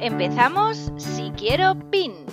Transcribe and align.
Empezamos 0.00 0.92
si 0.98 1.30
quiero 1.30 1.74
pin. 1.90 2.26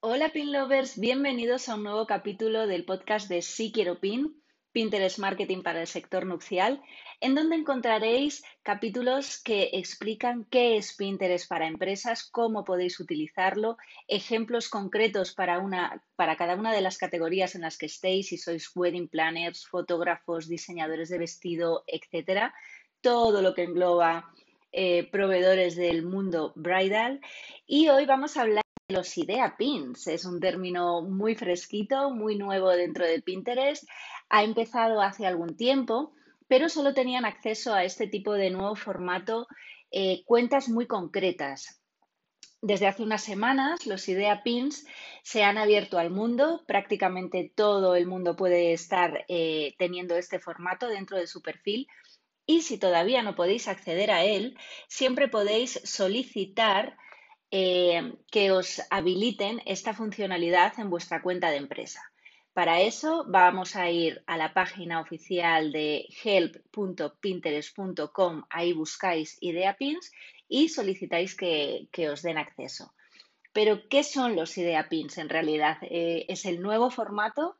Hola 0.00 0.28
pin 0.32 0.52
lovers, 0.52 0.98
bienvenidos 0.98 1.68
a 1.68 1.74
un 1.74 1.82
nuevo 1.82 2.06
capítulo 2.06 2.68
del 2.68 2.84
podcast 2.84 3.28
de 3.28 3.42
Si 3.42 3.72
quiero 3.72 3.98
pin, 3.98 4.40
Pinterest 4.70 5.18
Marketing 5.18 5.62
para 5.62 5.80
el 5.80 5.88
sector 5.88 6.24
nupcial, 6.24 6.80
en 7.20 7.34
donde 7.34 7.56
encontraréis 7.56 8.44
capítulos 8.62 9.42
que 9.42 9.70
explican 9.72 10.44
qué 10.44 10.76
es 10.76 10.94
Pinterest 10.94 11.48
para 11.48 11.66
empresas, 11.66 12.22
cómo 12.30 12.62
podéis 12.62 13.00
utilizarlo, 13.00 13.76
ejemplos 14.06 14.68
concretos 14.68 15.34
para, 15.34 15.58
una, 15.58 16.04
para 16.14 16.36
cada 16.36 16.54
una 16.54 16.72
de 16.72 16.82
las 16.82 16.96
categorías 16.96 17.56
en 17.56 17.62
las 17.62 17.76
que 17.76 17.86
estéis, 17.86 18.28
si 18.28 18.38
sois 18.38 18.70
wedding 18.76 19.08
planners, 19.08 19.66
fotógrafos, 19.66 20.46
diseñadores 20.46 21.08
de 21.08 21.18
vestido, 21.18 21.82
etcétera 21.88 22.54
todo 23.00 23.42
lo 23.42 23.54
que 23.54 23.62
engloba 23.62 24.32
eh, 24.72 25.08
proveedores 25.10 25.76
del 25.76 26.04
mundo 26.04 26.52
bridal. 26.54 27.20
Y 27.66 27.88
hoy 27.88 28.04
vamos 28.04 28.36
a 28.36 28.42
hablar 28.42 28.62
de 28.88 28.96
los 28.96 29.16
idea 29.16 29.56
pins. 29.56 30.06
Es 30.06 30.24
un 30.24 30.40
término 30.40 31.02
muy 31.02 31.34
fresquito, 31.34 32.10
muy 32.10 32.36
nuevo 32.36 32.68
dentro 32.70 33.06
de 33.06 33.22
Pinterest. 33.22 33.88
Ha 34.28 34.44
empezado 34.44 35.00
hace 35.00 35.26
algún 35.26 35.56
tiempo, 35.56 36.12
pero 36.48 36.68
solo 36.68 36.94
tenían 36.94 37.24
acceso 37.24 37.72
a 37.72 37.84
este 37.84 38.06
tipo 38.06 38.34
de 38.34 38.50
nuevo 38.50 38.76
formato 38.76 39.46
eh, 39.90 40.24
cuentas 40.26 40.68
muy 40.68 40.86
concretas. 40.86 41.80
Desde 42.60 42.86
hace 42.86 43.02
unas 43.02 43.22
semanas, 43.22 43.86
los 43.86 44.08
Idea 44.08 44.42
Pins 44.42 44.86
se 45.22 45.44
han 45.44 45.56
abierto 45.56 45.98
al 45.98 46.10
mundo. 46.10 46.64
Prácticamente 46.66 47.52
todo 47.54 47.94
el 47.94 48.06
mundo 48.06 48.34
puede 48.34 48.72
estar 48.72 49.24
eh, 49.28 49.74
teniendo 49.78 50.16
este 50.16 50.38
formato 50.38 50.88
dentro 50.88 51.16
de 51.16 51.26
su 51.26 51.42
perfil. 51.42 51.86
Y 52.46 52.62
si 52.62 52.78
todavía 52.78 53.22
no 53.22 53.34
podéis 53.34 53.68
acceder 53.68 54.10
a 54.10 54.24
él, 54.24 54.56
siempre 54.86 55.28
podéis 55.28 55.80
solicitar 55.84 56.96
eh, 57.50 58.14
que 58.30 58.52
os 58.52 58.82
habiliten 58.90 59.62
esta 59.66 59.94
funcionalidad 59.94 60.78
en 60.78 60.90
vuestra 60.90 61.22
cuenta 61.22 61.50
de 61.50 61.58
empresa. 61.58 62.00
Para 62.56 62.80
eso 62.80 63.24
vamos 63.28 63.76
a 63.76 63.90
ir 63.90 64.24
a 64.26 64.38
la 64.38 64.54
página 64.54 65.00
oficial 65.00 65.72
de 65.72 66.06
help.pinterest.com, 66.24 68.44
ahí 68.48 68.72
buscáis 68.72 69.36
IdeaPins 69.42 70.10
y 70.48 70.70
solicitáis 70.70 71.36
que, 71.36 71.90
os 72.10 72.22
den 72.22 72.38
acceso. 72.38 72.94
Pero, 73.52 73.86
¿qué 73.90 74.02
son 74.02 74.36
los 74.36 74.56
IdeaPins 74.56 75.18
en 75.18 75.28
realidad? 75.28 75.76
Eh, 75.82 76.24
es 76.28 76.46
el 76.46 76.62
nuevo 76.62 76.90
formato 76.90 77.58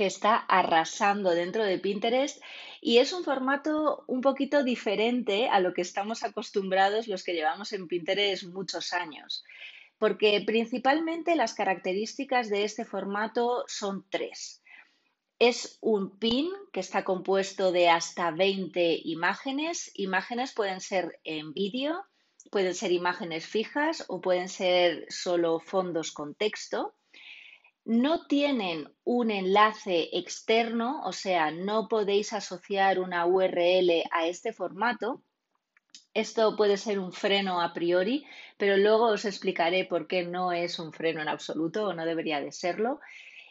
que 0.00 0.06
está 0.06 0.36
arrasando 0.36 1.28
dentro 1.28 1.62
de 1.62 1.78
Pinterest 1.78 2.42
y 2.80 2.96
es 3.00 3.12
un 3.12 3.22
formato 3.22 4.02
un 4.06 4.22
poquito 4.22 4.64
diferente 4.64 5.50
a 5.50 5.60
lo 5.60 5.74
que 5.74 5.82
estamos 5.82 6.22
acostumbrados 6.22 7.06
los 7.06 7.22
que 7.22 7.34
llevamos 7.34 7.74
en 7.74 7.86
Pinterest 7.86 8.44
muchos 8.44 8.94
años, 8.94 9.44
porque 9.98 10.42
principalmente 10.46 11.36
las 11.36 11.52
características 11.52 12.48
de 12.48 12.64
este 12.64 12.86
formato 12.86 13.64
son 13.66 14.06
tres. 14.08 14.62
Es 15.38 15.76
un 15.82 16.18
pin 16.18 16.48
que 16.72 16.80
está 16.80 17.04
compuesto 17.04 17.70
de 17.70 17.90
hasta 17.90 18.30
20 18.30 19.02
imágenes. 19.04 19.90
Imágenes 19.96 20.54
pueden 20.54 20.80
ser 20.80 21.20
en 21.24 21.52
vídeo, 21.52 22.06
pueden 22.50 22.74
ser 22.74 22.90
imágenes 22.90 23.46
fijas 23.46 24.06
o 24.08 24.22
pueden 24.22 24.48
ser 24.48 25.04
solo 25.10 25.60
fondos 25.60 26.10
con 26.10 26.34
texto 26.34 26.94
no 27.84 28.26
tienen 28.26 28.92
un 29.04 29.30
enlace 29.30 30.10
externo, 30.12 31.02
o 31.04 31.12
sea, 31.12 31.50
no 31.50 31.88
podéis 31.88 32.32
asociar 32.32 33.00
una 33.00 33.26
URL 33.26 34.04
a 34.10 34.26
este 34.26 34.52
formato. 34.52 35.22
Esto 36.12 36.56
puede 36.56 36.76
ser 36.76 36.98
un 36.98 37.12
freno 37.12 37.60
a 37.60 37.72
priori, 37.72 38.26
pero 38.58 38.76
luego 38.76 39.06
os 39.06 39.24
explicaré 39.24 39.84
por 39.84 40.06
qué 40.06 40.24
no 40.24 40.52
es 40.52 40.78
un 40.78 40.92
freno 40.92 41.22
en 41.22 41.28
absoluto 41.28 41.86
o 41.86 41.94
no 41.94 42.04
debería 42.04 42.40
de 42.40 42.52
serlo. 42.52 43.00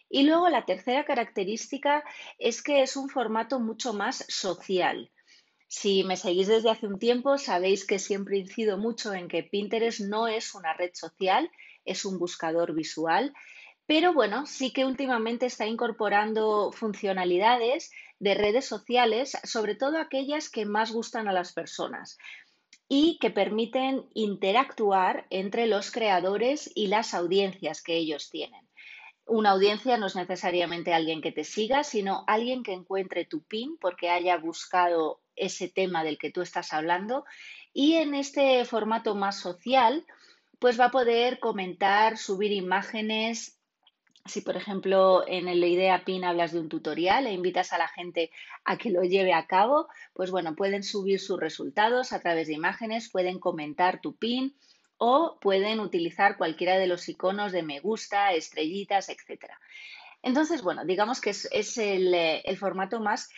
Y 0.09 0.23
luego 0.23 0.50
la 0.50 0.66
tercera 0.66 1.06
característica 1.06 2.03
es 2.38 2.61
que 2.61 2.81
es 2.81 2.97
un 2.97 3.09
formato 3.09 3.59
mucho 3.59 3.94
más 3.94 4.25
social. 4.28 5.11
Si 5.67 6.03
me 6.03 6.17
seguís 6.17 6.47
desde 6.47 6.72
hace 6.72 6.88
un 6.88 6.97
tiempo, 6.97 7.38
sabéis 7.38 7.85
que 7.85 8.00
siempre 8.00 8.38
incido 8.38 8.78
mucho 8.78 9.13
en 9.13 9.28
que 9.28 9.44
Pinterest 9.44 10.01
no 10.01 10.28
es 10.28 10.56
una 10.56 10.73
red 10.73 10.91
social, 10.94 11.50
es 11.85 12.06
un 12.06 12.17
buscador 12.17 12.73
visual 12.73 13.34
pero 13.89 14.13
bueno, 14.13 14.45
sí 14.45 14.72
que 14.72 14.85
últimamente 14.85 15.47
está 15.47 15.66
incorporando 15.66 16.72
funcionalidades 16.72 17.89
de 18.19 18.35
redes 18.35 18.66
sociales, 18.66 19.35
sobre 19.44 19.73
todo 19.73 19.97
aquellas 19.97 20.51
que 20.51 20.67
más 20.67 20.91
gustan 20.91 21.27
a 21.27 21.33
las 21.33 21.53
personas 21.53 22.19
y 22.88 23.17
que 23.19 23.31
permiten 23.31 24.05
interactuar 24.13 25.25
entre 25.31 25.66
los 25.66 25.89
creadores 25.89 26.69
y 26.75 26.85
las 26.85 27.16
audiencias 27.16 27.81
que 27.81 27.95
ellos 27.95 28.29
tienen. 28.29 28.61
Una 29.25 29.49
audiencia 29.49 29.97
no 29.97 30.05
es 30.05 30.16
necesariamente 30.16 30.94
alguien 30.94 31.19
que 31.19 31.31
te 31.31 31.44
siga, 31.44 31.83
sino 31.83 32.25
alguien 32.28 32.61
que 32.61 32.73
encuentre 32.73 33.25
tu 33.25 33.41
pin 33.41 33.75
porque 33.81 34.11
haya 34.11 34.38
buscado 34.38 35.19
ese 35.35 35.67
tema 35.67 36.03
del 36.03 36.19
que 36.19 36.29
tú 36.29 36.44
estás 36.44 36.73
hablando 36.73 37.25
y 37.73 37.95
en 37.95 38.13
este 38.13 38.63
formato 38.66 39.16
más 39.16 39.39
social, 39.39 40.05
pues 40.59 40.79
va 40.79 40.85
a 40.85 40.91
poder 40.91 41.39
comentar, 41.39 42.19
subir 42.19 42.51
imágenes, 42.51 43.59
si, 44.25 44.41
por 44.41 44.56
ejemplo, 44.56 45.24
en 45.28 45.47
el 45.47 45.63
Idea 45.63 46.03
PIN 46.06 46.24
hablas 46.24 46.52
de 46.52 46.59
un 46.59 46.69
tutorial 46.69 47.25
e 47.25 47.34
invitas 47.34 47.74
a 47.74 47.78
la 47.78 47.88
gente 47.88 48.31
a 48.63 48.78
que 48.78 48.90
lo 48.90 49.03
lleve 49.03 49.34
a 49.34 49.47
cabo, 49.47 49.88
pues 50.13 50.31
bueno, 50.31 50.56
pueden 50.56 50.84
subir 50.84 51.19
sus 51.19 51.40
resultados 51.40 52.13
a 52.13 52.19
través 52.19 52.47
de 52.47 52.53
imágenes, 52.53 53.09
pueden 53.09 53.40
comentar 53.40 54.02
tu 54.02 54.16
PIN 54.16 54.56
o 54.97 55.40
pueden 55.40 55.79
utilizar 55.79 56.38
cualquiera 56.38 56.78
de 56.78 56.88
los 56.88 57.08
iconos 57.08 57.52
de 57.52 57.63
me 57.63 57.79
gusta, 57.79 58.34
estrellitas, 58.34 59.09
etc. 59.09 59.46
Entonces, 60.22 60.62
bueno, 60.62 60.85
digamos 60.85 61.22
que 61.22 61.29
es, 61.31 61.78
el, 61.78 62.13
eh, 62.13 62.41
el 62.46 62.58
formato 62.58 63.00
más 63.00 63.29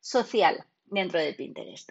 social 0.00 0.64
dentro 0.86 1.20
de 1.20 1.34
Pinterest. 1.34 1.90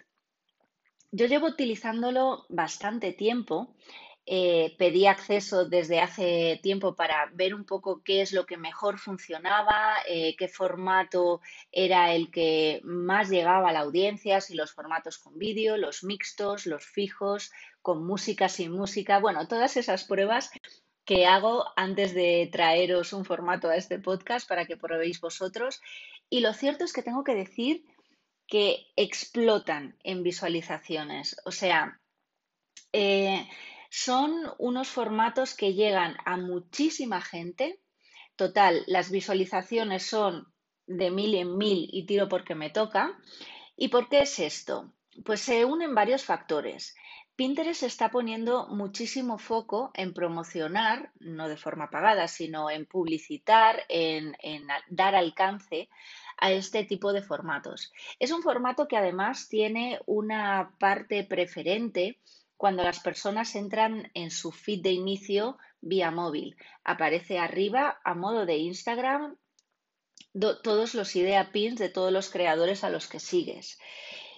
Yo 1.12 1.26
llevo 1.26 1.46
utilizándolo 1.46 2.46
bastante 2.48 3.12
tiempo 3.12 3.74
eh, 4.24 4.76
pedí 4.78 5.06
acceso 5.06 5.64
desde 5.68 6.00
hace 6.00 6.60
tiempo 6.62 6.94
para 6.94 7.28
ver 7.34 7.54
un 7.54 7.64
poco 7.64 8.02
qué 8.04 8.22
es 8.22 8.32
lo 8.32 8.46
que 8.46 8.56
mejor 8.56 8.98
funcionaba, 8.98 9.96
eh, 10.08 10.36
qué 10.36 10.46
formato 10.46 11.40
era 11.72 12.14
el 12.14 12.30
que 12.30 12.80
más 12.84 13.30
llegaba 13.30 13.70
a 13.70 13.72
la 13.72 13.80
audiencia, 13.80 14.40
si 14.40 14.54
los 14.54 14.72
formatos 14.72 15.18
con 15.18 15.38
vídeo, 15.38 15.76
los 15.76 16.04
mixtos, 16.04 16.66
los 16.66 16.84
fijos, 16.84 17.50
con 17.80 18.06
música, 18.06 18.48
sin 18.48 18.70
música, 18.70 19.18
bueno, 19.18 19.48
todas 19.48 19.76
esas 19.76 20.04
pruebas 20.04 20.50
que 21.04 21.26
hago 21.26 21.64
antes 21.76 22.14
de 22.14 22.48
traeros 22.52 23.12
un 23.12 23.24
formato 23.24 23.68
a 23.68 23.76
este 23.76 23.98
podcast 23.98 24.48
para 24.48 24.66
que 24.66 24.76
probéis 24.76 25.20
vosotros. 25.20 25.80
Y 26.30 26.40
lo 26.40 26.52
cierto 26.54 26.84
es 26.84 26.92
que 26.92 27.02
tengo 27.02 27.24
que 27.24 27.34
decir 27.34 27.84
que 28.46 28.86
explotan 28.96 29.96
en 30.04 30.22
visualizaciones. 30.22 31.36
O 31.44 31.50
sea, 31.50 32.00
eh, 32.92 33.48
son 33.94 34.50
unos 34.56 34.88
formatos 34.88 35.54
que 35.54 35.74
llegan 35.74 36.16
a 36.24 36.38
muchísima 36.38 37.20
gente. 37.20 37.78
Total, 38.36 38.84
las 38.86 39.10
visualizaciones 39.10 40.06
son 40.06 40.50
de 40.86 41.10
mil 41.10 41.34
en 41.34 41.58
mil 41.58 41.90
y 41.92 42.06
tiro 42.06 42.26
porque 42.26 42.54
me 42.54 42.70
toca. 42.70 43.18
¿Y 43.76 43.88
por 43.88 44.08
qué 44.08 44.20
es 44.22 44.38
esto? 44.38 44.94
Pues 45.26 45.42
se 45.42 45.66
unen 45.66 45.94
varios 45.94 46.24
factores. 46.24 46.94
Pinterest 47.36 47.82
está 47.82 48.10
poniendo 48.10 48.66
muchísimo 48.68 49.36
foco 49.36 49.90
en 49.92 50.14
promocionar, 50.14 51.12
no 51.20 51.48
de 51.48 51.58
forma 51.58 51.90
pagada, 51.90 52.28
sino 52.28 52.70
en 52.70 52.86
publicitar, 52.86 53.84
en, 53.90 54.34
en, 54.40 54.68
dar 54.88 55.14
alcance 55.14 55.90
a 56.38 56.50
este 56.50 56.84
tipo 56.84 57.12
de 57.12 57.22
formatos. 57.22 57.92
Es 58.18 58.32
un 58.32 58.42
formato 58.42 58.88
que 58.88 58.96
además 58.96 59.50
tiene 59.50 60.00
una 60.06 60.76
parte 60.78 61.24
preferente 61.24 62.18
cuando 62.62 62.84
las 62.84 63.00
personas 63.00 63.56
entran 63.56 64.12
en 64.14 64.30
su 64.30 64.52
feed 64.52 64.82
de 64.82 64.92
inicio 64.92 65.58
vía 65.80 66.12
móvil. 66.12 66.56
Aparece 66.84 67.40
arriba 67.40 68.00
a 68.04 68.14
modo 68.14 68.46
de 68.46 68.58
Instagram 68.58 69.36
todos 70.62 70.94
los 70.94 71.16
idea 71.16 71.50
pins 71.50 71.80
de 71.80 71.88
todos 71.88 72.12
los 72.12 72.30
creadores 72.30 72.84
a 72.84 72.90
los 72.90 73.08
que 73.08 73.18
sigues. 73.18 73.80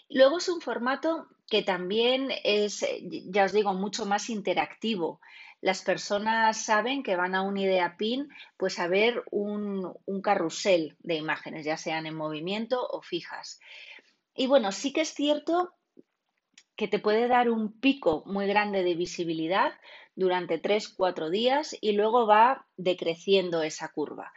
Luego 0.08 0.38
es 0.38 0.48
un 0.48 0.62
formato 0.62 1.28
que 1.50 1.62
también 1.62 2.30
es, 2.44 2.82
ya 3.26 3.44
os 3.44 3.52
digo, 3.52 3.74
mucho 3.74 4.06
más 4.06 4.30
interactivo. 4.30 5.20
Las 5.60 5.82
personas 5.82 6.64
saben 6.64 7.02
que 7.02 7.16
van 7.16 7.34
a 7.34 7.42
un 7.42 7.58
idea 7.58 7.98
pin 7.98 8.30
pues 8.56 8.78
a 8.78 8.88
ver 8.88 9.22
un, 9.32 9.92
un 10.06 10.22
carrusel 10.22 10.96
de 11.00 11.16
imágenes, 11.16 11.66
ya 11.66 11.76
sean 11.76 12.06
en 12.06 12.16
movimiento 12.16 12.88
o 12.88 13.02
fijas. 13.02 13.60
Y 14.34 14.46
bueno, 14.46 14.72
sí 14.72 14.94
que 14.94 15.02
es 15.02 15.12
cierto 15.12 15.73
que 16.76 16.88
te 16.88 16.98
puede 16.98 17.28
dar 17.28 17.50
un 17.50 17.72
pico 17.72 18.22
muy 18.26 18.46
grande 18.46 18.82
de 18.82 18.94
visibilidad 18.94 19.72
durante 20.16 20.60
3-4 20.60 21.30
días 21.30 21.76
y 21.80 21.92
luego 21.92 22.26
va 22.26 22.66
decreciendo 22.76 23.62
esa 23.62 23.88
curva. 23.92 24.32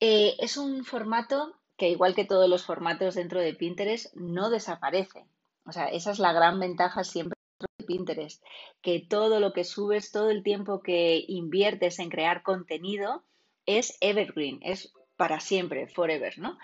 Eh, 0.00 0.36
es 0.38 0.56
un 0.56 0.84
formato 0.84 1.54
que, 1.76 1.90
igual 1.90 2.14
que 2.14 2.24
todos 2.24 2.48
los 2.48 2.64
formatos 2.64 3.14
dentro 3.14 3.40
de 3.40 3.54
Pinterest, 3.54 4.14
no 4.14 4.50
desaparece. 4.50 5.24
O 5.64 5.72
sea, 5.72 5.86
esa 5.86 6.10
es 6.10 6.18
la 6.18 6.32
gran 6.32 6.58
ventaja 6.58 7.04
siempre 7.04 7.36
de 7.78 7.84
Pinterest, 7.84 8.42
que 8.80 9.00
todo 9.00 9.40
lo 9.40 9.52
que 9.52 9.64
subes, 9.64 10.10
todo 10.10 10.30
el 10.30 10.42
tiempo 10.42 10.82
que 10.82 11.24
inviertes 11.28 11.98
en 11.98 12.08
crear 12.08 12.42
contenido 12.42 13.24
es 13.66 13.96
evergreen, 14.00 14.58
es 14.62 14.92
para 15.16 15.40
siempre, 15.40 15.86
forever, 15.86 16.38
¿no? 16.38 16.58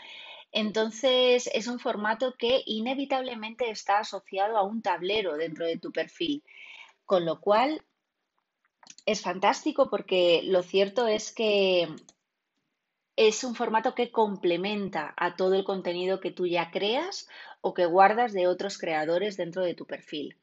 Entonces, 0.58 1.50
es 1.52 1.66
un 1.66 1.78
formato 1.78 2.34
que 2.38 2.62
inevitablemente 2.64 3.68
está 3.68 3.98
asociado 3.98 4.56
a 4.56 4.62
un 4.62 4.80
tablero 4.80 5.36
dentro 5.36 5.66
de 5.66 5.76
tu 5.76 5.92
perfil, 5.92 6.42
con 7.04 7.26
lo 7.26 7.42
cual 7.42 7.82
es 9.04 9.20
fantástico 9.20 9.90
porque 9.90 10.40
lo 10.44 10.62
cierto 10.62 11.08
es 11.08 11.30
que 11.30 11.94
es 13.16 13.44
un 13.44 13.54
formato 13.54 13.94
que 13.94 14.10
complementa 14.10 15.12
a 15.18 15.36
todo 15.36 15.56
el 15.56 15.64
contenido 15.64 16.20
que 16.20 16.30
tú 16.30 16.46
ya 16.46 16.70
creas 16.70 17.28
o 17.60 17.74
que 17.74 17.84
guardas 17.84 18.32
de 18.32 18.46
otros 18.46 18.78
creadores 18.78 19.36
dentro 19.36 19.62
de 19.62 19.74
tu 19.74 19.84
perfil. 19.84 20.38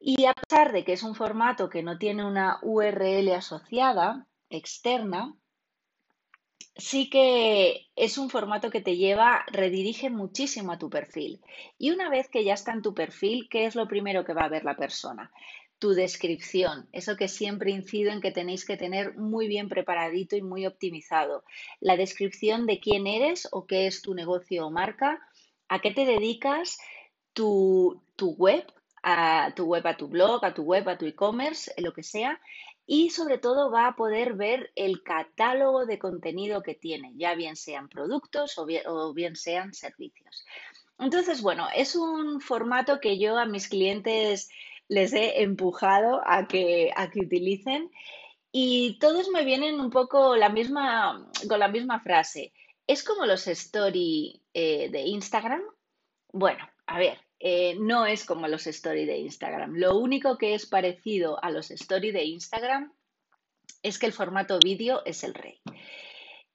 Y 0.00 0.24
a 0.24 0.32
pesar 0.32 0.72
de 0.72 0.84
que 0.84 0.94
es 0.94 1.02
un 1.02 1.14
formato 1.14 1.68
que 1.68 1.82
no 1.82 1.98
tiene 1.98 2.24
una 2.24 2.60
URL 2.62 3.30
asociada 3.34 4.26
externa, 4.48 5.36
sí 6.76 7.10
que 7.10 7.88
es 7.96 8.18
un 8.18 8.30
formato 8.30 8.70
que 8.70 8.80
te 8.80 8.96
lleva, 8.96 9.44
redirige 9.50 10.10
muchísimo 10.10 10.72
a 10.72 10.78
tu 10.78 10.90
perfil. 10.90 11.40
Y 11.78 11.90
una 11.90 12.08
vez 12.08 12.28
que 12.28 12.44
ya 12.44 12.54
está 12.54 12.72
en 12.72 12.82
tu 12.82 12.94
perfil, 12.94 13.48
¿qué 13.50 13.66
es 13.66 13.74
lo 13.74 13.88
primero 13.88 14.24
que 14.24 14.34
va 14.34 14.42
a 14.42 14.48
ver 14.48 14.64
la 14.64 14.76
persona? 14.76 15.30
Tu 15.78 15.90
descripción, 15.90 16.88
eso 16.92 17.16
que 17.16 17.28
siempre 17.28 17.72
incido 17.72 18.12
en 18.12 18.20
que 18.20 18.30
tenéis 18.30 18.64
que 18.64 18.76
tener 18.76 19.16
muy 19.16 19.48
bien 19.48 19.68
preparadito 19.68 20.36
y 20.36 20.42
muy 20.42 20.66
optimizado. 20.66 21.44
La 21.80 21.96
descripción 21.96 22.66
de 22.66 22.78
quién 22.78 23.06
eres 23.06 23.48
o 23.50 23.66
qué 23.66 23.86
es 23.86 24.00
tu 24.00 24.14
negocio 24.14 24.66
o 24.66 24.70
marca, 24.70 25.20
a 25.68 25.80
qué 25.80 25.90
te 25.90 26.06
dedicas, 26.06 26.78
tu, 27.32 28.02
tu 28.16 28.34
web, 28.34 28.64
a 29.02 29.52
tu 29.56 29.64
web, 29.64 29.86
a 29.86 29.96
tu 29.96 30.06
blog, 30.08 30.44
a 30.44 30.54
tu 30.54 30.62
web, 30.62 30.88
a 30.88 30.96
tu 30.96 31.06
e-commerce, 31.06 31.72
lo 31.78 31.92
que 31.92 32.04
sea, 32.04 32.40
y 32.86 33.10
sobre 33.10 33.38
todo 33.38 33.70
va 33.70 33.86
a 33.86 33.96
poder 33.96 34.34
ver 34.34 34.72
el 34.74 35.02
catálogo 35.02 35.86
de 35.86 35.98
contenido 35.98 36.62
que 36.62 36.74
tiene, 36.74 37.12
ya 37.16 37.34
bien 37.34 37.56
sean 37.56 37.88
productos 37.88 38.58
o 38.58 39.14
bien, 39.14 39.36
sean 39.36 39.72
servicios. 39.72 40.44
Entonces, 40.98 41.42
bueno, 41.42 41.68
es 41.74 41.96
un 41.96 42.40
formato 42.40 43.00
que 43.00 43.18
yo 43.18 43.38
a 43.38 43.46
mis 43.46 43.68
clientes 43.68 44.50
les 44.88 45.12
he 45.12 45.42
empujado 45.42 46.22
a 46.26 46.46
que, 46.46 46.90
a 46.96 47.10
que 47.10 47.20
utilicen 47.20 47.90
y 48.50 48.98
todos 48.98 49.30
me 49.30 49.44
vienen 49.44 49.80
un 49.80 49.90
poco 49.90 50.36
la 50.36 50.50
misma, 50.50 51.30
con 51.48 51.58
la 51.58 51.68
misma 51.68 52.00
frase. 52.00 52.52
¿Es 52.86 53.02
como 53.02 53.24
los 53.24 53.46
story 53.46 54.42
eh, 54.52 54.90
de 54.90 55.00
Instagram? 55.02 55.62
Bueno, 56.32 56.68
a 56.86 56.98
ver, 56.98 57.18
eh, 57.44 57.74
no 57.80 58.06
es 58.06 58.24
como 58.24 58.46
los 58.46 58.68
stories 58.68 59.08
de 59.08 59.18
Instagram. 59.18 59.74
Lo 59.74 59.98
único 59.98 60.38
que 60.38 60.54
es 60.54 60.64
parecido 60.64 61.42
a 61.42 61.50
los 61.50 61.72
stories 61.72 62.14
de 62.14 62.22
Instagram 62.22 62.92
es 63.82 63.98
que 63.98 64.06
el 64.06 64.12
formato 64.12 64.60
vídeo 64.60 65.02
es 65.04 65.24
el 65.24 65.34
rey. 65.34 65.60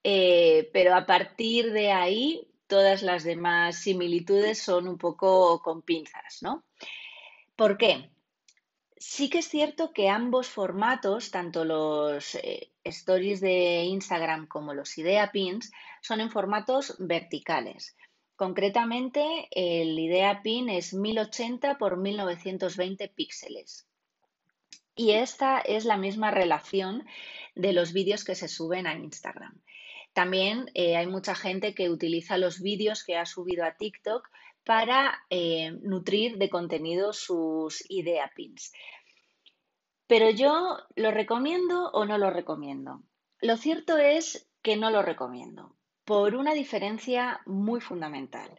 Eh, 0.01 0.69
pero 0.71 0.95
a 0.95 1.05
partir 1.05 1.73
de 1.73 1.91
ahí, 1.91 2.47
todas 2.67 3.03
las 3.03 3.25
demás 3.25 3.79
similitudes 3.79 4.61
son 4.61 4.87
un 4.87 4.97
poco 4.97 5.61
con 5.61 5.81
pinzas, 5.81 6.41
¿no? 6.41 6.63
¿Por 7.57 7.77
qué? 7.77 8.09
Sí 8.95 9.29
que 9.29 9.39
es 9.39 9.49
cierto 9.49 9.91
que 9.91 10.07
ambos 10.07 10.47
formatos, 10.47 11.31
tanto 11.31 11.65
los 11.65 12.35
eh, 12.35 12.71
stories 12.85 13.41
de 13.41 13.83
Instagram 13.83 14.47
como 14.47 14.73
los 14.73 14.97
idea 14.97 15.33
pins, 15.33 15.69
son 16.01 16.21
en 16.21 16.31
formatos 16.31 16.95
verticales. 16.97 17.97
Concretamente, 18.37 19.47
el 19.49 19.97
IDEA 19.97 20.43
PIN 20.43 20.69
es 20.69 20.93
1080 20.93 21.79
por 21.79 21.97
1920 21.97 23.07
píxeles. 23.09 23.87
Y 24.95 25.13
esta 25.13 25.57
es 25.59 25.85
la 25.85 25.97
misma 25.97 26.29
relación 26.29 27.03
de 27.55 27.73
los 27.73 27.93
vídeos 27.93 28.23
que 28.23 28.35
se 28.35 28.47
suben 28.47 28.85
a 28.85 28.93
Instagram. 28.93 29.59
También 30.13 30.69
eh, 30.75 30.97
hay 30.97 31.07
mucha 31.07 31.33
gente 31.33 31.73
que 31.73 31.89
utiliza 31.89 32.37
los 32.37 32.61
vídeos 32.61 33.03
que 33.03 33.17
ha 33.17 33.25
subido 33.25 33.65
a 33.65 33.75
TikTok 33.75 34.29
para 34.63 35.17
eh, 35.31 35.71
nutrir 35.81 36.37
de 36.37 36.51
contenido 36.51 37.13
sus 37.13 37.83
idea 37.89 38.31
pins. 38.35 38.71
Pero 40.05 40.29
yo 40.29 40.77
lo 40.95 41.09
recomiendo 41.09 41.89
o 41.89 42.05
no 42.05 42.19
lo 42.19 42.29
recomiendo. 42.29 43.01
Lo 43.41 43.57
cierto 43.57 43.97
es 43.97 44.47
que 44.61 44.77
no 44.77 44.91
lo 44.91 45.01
recomiendo 45.01 45.76
por 46.07 46.35
una 46.35 46.53
diferencia 46.53 47.41
muy 47.45 47.81
fundamental 47.81 48.49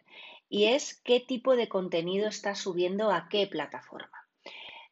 y 0.49 0.65
es 0.65 1.01
qué 1.03 1.19
tipo 1.19 1.55
de 1.55 1.67
contenido 1.67 2.27
estás 2.27 2.59
subiendo 2.59 3.11
a 3.11 3.27
qué 3.27 3.47
plataforma. 3.47 4.27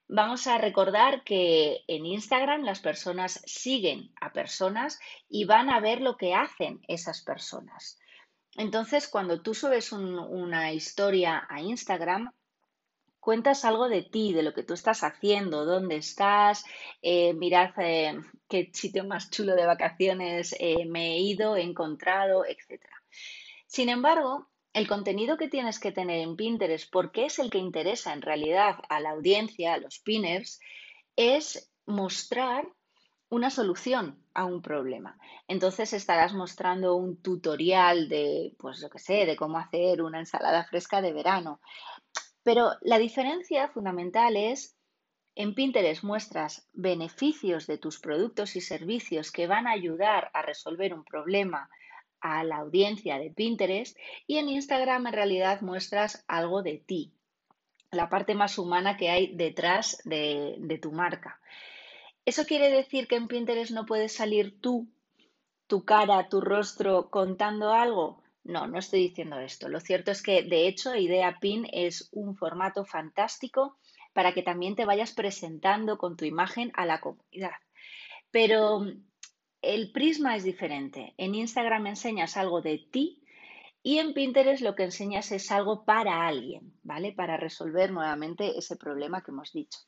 Vamos 0.08 0.48
a 0.48 0.58
recordar 0.58 1.24
que 1.24 1.84
en 1.88 2.08
Instagram 2.08 2.64
las 2.64 2.80
personas 2.80 3.44
siguen 3.46 4.12
a 4.20 4.34
personas 4.34 5.00
y 5.30 5.46
van 5.46 5.70
a 5.70 5.80
ver 5.80 6.02
lo 6.02 6.18
que 6.18 6.34
hacen 6.34 6.82
esas 6.88 7.22
personas. 7.22 8.00
Entonces, 8.56 9.08
cuando 9.08 9.44
tú 9.44 9.54
subes 9.54 9.92
una 9.92 10.74
historia 10.74 11.46
a 11.48 11.62
Instagram, 11.62 12.34
cuentas 13.28 13.66
algo 13.66 13.90
de 13.90 14.04
ti, 14.04 14.32
de 14.32 14.42
lo 14.42 14.54
que 14.54 14.64
tú 14.64 14.74
estás 14.74 15.04
haciendo, 15.04 15.66
dónde 15.66 15.98
estás, 15.98 16.64
eh, 17.02 17.34
mirad 17.34 17.72
eh, 17.78 18.22
qué 18.48 18.70
sitio 18.72 19.04
más 19.04 19.30
chulo 19.30 19.54
de 19.54 19.66
vacaciones 19.66 20.56
eh, 20.62 20.86
me 20.86 21.16
he 21.16 21.20
ido, 21.20 21.58
he 21.58 21.62
encontrado, 21.62 22.46
etc. 22.46 22.86
Sin 23.66 23.90
embargo, 23.90 24.48
el 24.72 24.88
contenido 24.88 25.36
que 25.36 25.50
tienes 25.50 25.78
que 25.78 25.92
tener 25.92 26.22
en 26.22 26.38
Pinterest, 26.38 26.90
porque 26.90 27.26
es 27.26 27.38
el 27.40 27.50
que 27.50 27.58
interesa 27.58 28.14
en 28.14 28.22
realidad 28.22 28.78
a 28.88 29.02
la 29.02 29.10
audiencia, 29.10 29.74
a 29.74 29.78
los 29.78 30.00
pinners, 30.00 30.62
es 31.18 31.70
mostrar 31.86 32.66
una 33.30 33.50
solución 33.50 34.24
a 34.34 34.46
un 34.46 34.62
problema. 34.62 35.20
Entonces 35.50 35.92
estarás 35.92 36.34
mostrando 36.34 36.96
un 36.96 37.22
tutorial 37.22 38.08
de, 38.08 38.56
pues 38.58 38.80
lo 38.80 38.90
que 38.90 39.00
sé, 39.00 39.26
de 39.26 39.36
cómo 39.36 39.58
hacer 39.58 40.02
una 40.02 40.20
ensalada 40.20 40.64
fresca 40.64 41.02
de 41.02 41.12
verano. 41.12 41.60
Pero 42.48 42.72
la 42.80 42.98
diferencia 42.98 43.68
fundamental 43.68 44.38
es, 44.38 44.78
en 45.36 45.54
Pinterest 45.54 46.02
muestras 46.06 46.66
beneficios 46.72 47.68
de 47.68 47.78
tus 47.78 48.00
productos 48.00 48.56
y 48.56 48.62
servicios 48.62 49.34
que 49.34 49.48
van 49.48 49.68
a 49.68 49.72
ayudar 49.72 50.32
a 50.34 50.44
resolver 50.44 50.94
un 50.94 51.04
problema 51.04 51.70
a 52.22 52.46
la 52.46 52.60
audiencia 52.60 53.20
de 53.20 53.32
Pinterest 53.32 53.98
y 54.28 54.38
en 54.38 54.48
Instagram 54.48 55.08
en 55.08 55.14
realidad 55.14 55.60
muestras 55.60 56.24
algo 56.30 56.64
de 56.64 56.78
ti, 56.78 57.12
la 57.92 58.08
parte 58.08 58.34
más 58.34 58.58
humana 58.58 58.96
que 58.96 59.10
hay 59.10 59.36
detrás 59.36 60.02
de, 60.06 60.56
de 60.58 60.78
tu 60.78 60.94
marca. 60.94 61.42
¿Eso 62.24 62.46
quiere 62.46 62.70
decir 62.70 63.10
que 63.10 63.18
en 63.18 63.28
Pinterest 63.28 63.72
no 63.72 63.86
puedes 63.86 64.16
salir 64.16 64.62
tú, 64.62 64.88
tu 65.68 65.84
cara, 65.84 66.30
tu 66.30 66.40
rostro 66.40 67.10
contando 67.10 67.74
algo? 67.74 68.24
No, 68.48 68.66
no 68.66 68.80
estoy 68.80 69.02
diciendo 69.02 69.38
esto. 69.40 69.68
Lo 69.68 69.82
cierto 69.82 70.10
es 70.10 70.24
que, 70.24 70.42
de 70.42 70.68
hecho, 70.70 70.96
Idea 70.96 71.38
Pin 71.42 71.68
es 71.74 72.08
un 72.14 72.34
formato 72.38 72.86
fantástico 72.86 73.78
para 74.14 74.34
que 74.34 74.42
también 74.42 74.76
te 74.76 74.86
vayas 74.86 75.12
presentando 75.12 75.98
con 75.98 76.16
tu 76.16 76.24
imagen 76.24 76.72
a 76.74 76.86
la 76.86 77.02
comunidad. 77.02 77.58
Pero 78.32 78.86
el 79.62 79.92
prisma 79.92 80.38
es 80.38 80.46
diferente. 80.46 81.14
En 81.18 81.36
Instagram 81.36 81.88
enseñas 81.88 82.38
algo 82.38 82.62
de 82.62 82.88
ti 82.90 83.22
y 83.84 83.98
en 83.98 84.14
Pinterest 84.14 84.64
lo 84.64 84.76
que 84.76 84.84
enseñas 84.84 85.30
es 85.34 85.52
algo 85.52 85.84
para 85.84 86.26
alguien, 86.26 86.74
¿vale? 86.84 87.12
Para 87.12 87.36
resolver 87.36 87.92
nuevamente 87.92 88.58
ese 88.58 88.78
problema 88.78 89.22
que 89.22 89.32
hemos 89.32 89.52
dicho. 89.52 89.80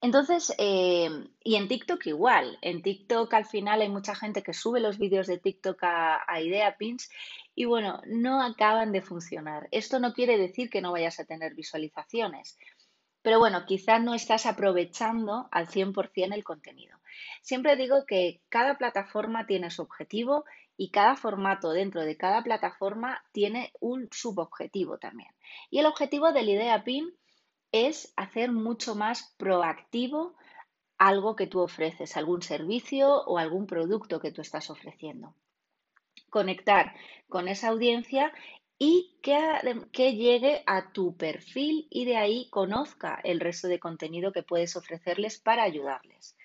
Entonces, 0.00 0.52
eh, 0.58 1.08
y 1.42 1.56
en 1.56 1.68
TikTok 1.68 2.06
igual. 2.06 2.58
En 2.62 2.82
TikTok 2.82 3.32
al 3.34 3.46
final 3.46 3.80
hay 3.80 3.88
mucha 3.88 4.14
gente 4.14 4.42
que 4.42 4.52
sube 4.52 4.80
los 4.80 4.98
vídeos 4.98 5.26
de 5.26 5.38
TikTok 5.38 5.82
a, 5.82 6.24
a 6.26 6.40
Idea 6.40 6.76
Pins 6.76 7.10
y 7.54 7.64
bueno, 7.64 8.02
no 8.06 8.42
acaban 8.42 8.92
de 8.92 9.02
funcionar. 9.02 9.68
Esto 9.70 9.98
no 9.98 10.12
quiere 10.12 10.38
decir 10.38 10.68
que 10.70 10.82
no 10.82 10.92
vayas 10.92 11.18
a 11.20 11.24
tener 11.24 11.54
visualizaciones. 11.54 12.58
Pero 13.22 13.40
bueno, 13.40 13.66
quizás 13.66 14.00
no 14.00 14.14
estás 14.14 14.46
aprovechando 14.46 15.48
al 15.50 15.66
100% 15.66 16.32
el 16.32 16.44
contenido. 16.44 16.96
Siempre 17.42 17.74
digo 17.74 18.04
que 18.06 18.40
cada 18.48 18.78
plataforma 18.78 19.46
tiene 19.46 19.70
su 19.70 19.82
objetivo 19.82 20.44
y 20.76 20.90
cada 20.90 21.16
formato 21.16 21.70
dentro 21.72 22.02
de 22.02 22.16
cada 22.16 22.42
plataforma 22.42 23.24
tiene 23.32 23.72
un 23.80 24.08
subobjetivo 24.12 24.98
también. 24.98 25.30
Y 25.70 25.78
el 25.78 25.86
objetivo 25.86 26.32
del 26.32 26.50
Idea 26.50 26.84
Pin 26.84 27.12
es 27.72 28.12
hacer 28.16 28.52
mucho 28.52 28.94
más 28.94 29.34
proactivo 29.36 30.36
algo 30.98 31.36
que 31.36 31.46
tú 31.46 31.60
ofreces, 31.60 32.16
algún 32.16 32.42
servicio 32.42 33.24
o 33.24 33.38
algún 33.38 33.66
producto 33.66 34.20
que 34.20 34.32
tú 34.32 34.40
estás 34.40 34.70
ofreciendo. 34.70 35.34
Conectar 36.30 36.94
con 37.28 37.48
esa 37.48 37.68
audiencia 37.68 38.32
y 38.78 39.16
que, 39.22 40.12
llegue 40.12 40.62
a 40.66 40.92
tu 40.92 41.16
perfil 41.16 41.86
y 41.90 42.04
de 42.04 42.16
ahí 42.16 42.48
conozca 42.50 43.20
el 43.24 43.40
resto 43.40 43.68
de 43.68 43.80
contenido 43.80 44.32
que 44.32 44.42
puedes 44.42 44.76
ofrecerles 44.76 45.38
para 45.38 45.62
ayudarles. 45.62 46.36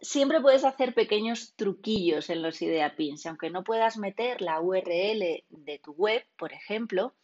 Siempre 0.00 0.40
puedes 0.40 0.64
hacer 0.64 0.94
pequeños 0.94 1.54
truquillos 1.56 2.28
en 2.30 2.42
los 2.42 2.60
idea 2.60 2.94
pins, 2.96 3.26
aunque 3.26 3.50
no 3.50 3.64
puedas 3.64 3.96
meter 3.96 4.42
la 4.42 4.60
URL 4.60 5.44
de 5.48 5.80
tu 5.82 5.92
web, 5.92 6.24
por 6.36 6.52
ejemplo, 6.52 7.14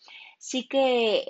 sí 0.42 0.66
que 0.66 1.24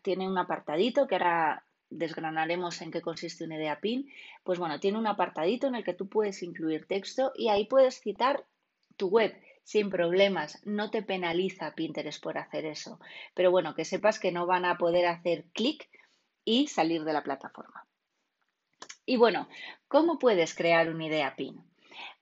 tiene 0.00 0.26
un 0.26 0.38
apartadito 0.38 1.06
que 1.06 1.16
ahora 1.16 1.66
desgranaremos 1.90 2.80
en 2.80 2.90
qué 2.90 3.02
consiste 3.02 3.44
una 3.44 3.56
idea 3.56 3.80
pin. 3.80 4.10
Pues 4.44 4.58
bueno, 4.58 4.80
tiene 4.80 4.96
un 4.96 5.06
apartadito 5.06 5.66
en 5.66 5.74
el 5.74 5.84
que 5.84 5.92
tú 5.92 6.08
puedes 6.08 6.42
incluir 6.42 6.86
texto 6.86 7.32
y 7.36 7.50
ahí 7.50 7.66
puedes 7.66 8.00
citar 8.00 8.46
tu 8.96 9.08
web 9.08 9.38
sin 9.62 9.90
problemas. 9.90 10.58
No 10.64 10.90
te 10.90 11.02
penaliza 11.02 11.74
Pinterest 11.74 12.22
por 12.22 12.38
hacer 12.38 12.64
eso. 12.64 12.98
Pero 13.34 13.50
bueno, 13.50 13.74
que 13.74 13.84
sepas 13.84 14.18
que 14.18 14.32
no 14.32 14.46
van 14.46 14.64
a 14.64 14.78
poder 14.78 15.04
hacer 15.04 15.44
clic 15.52 15.86
y 16.46 16.68
salir 16.68 17.04
de 17.04 17.12
la 17.12 17.22
plataforma. 17.22 17.86
Y 19.04 19.18
bueno, 19.18 19.50
¿cómo 19.86 20.18
puedes 20.18 20.54
crear 20.54 20.88
una 20.88 21.04
idea 21.04 21.36
pin? 21.36 21.62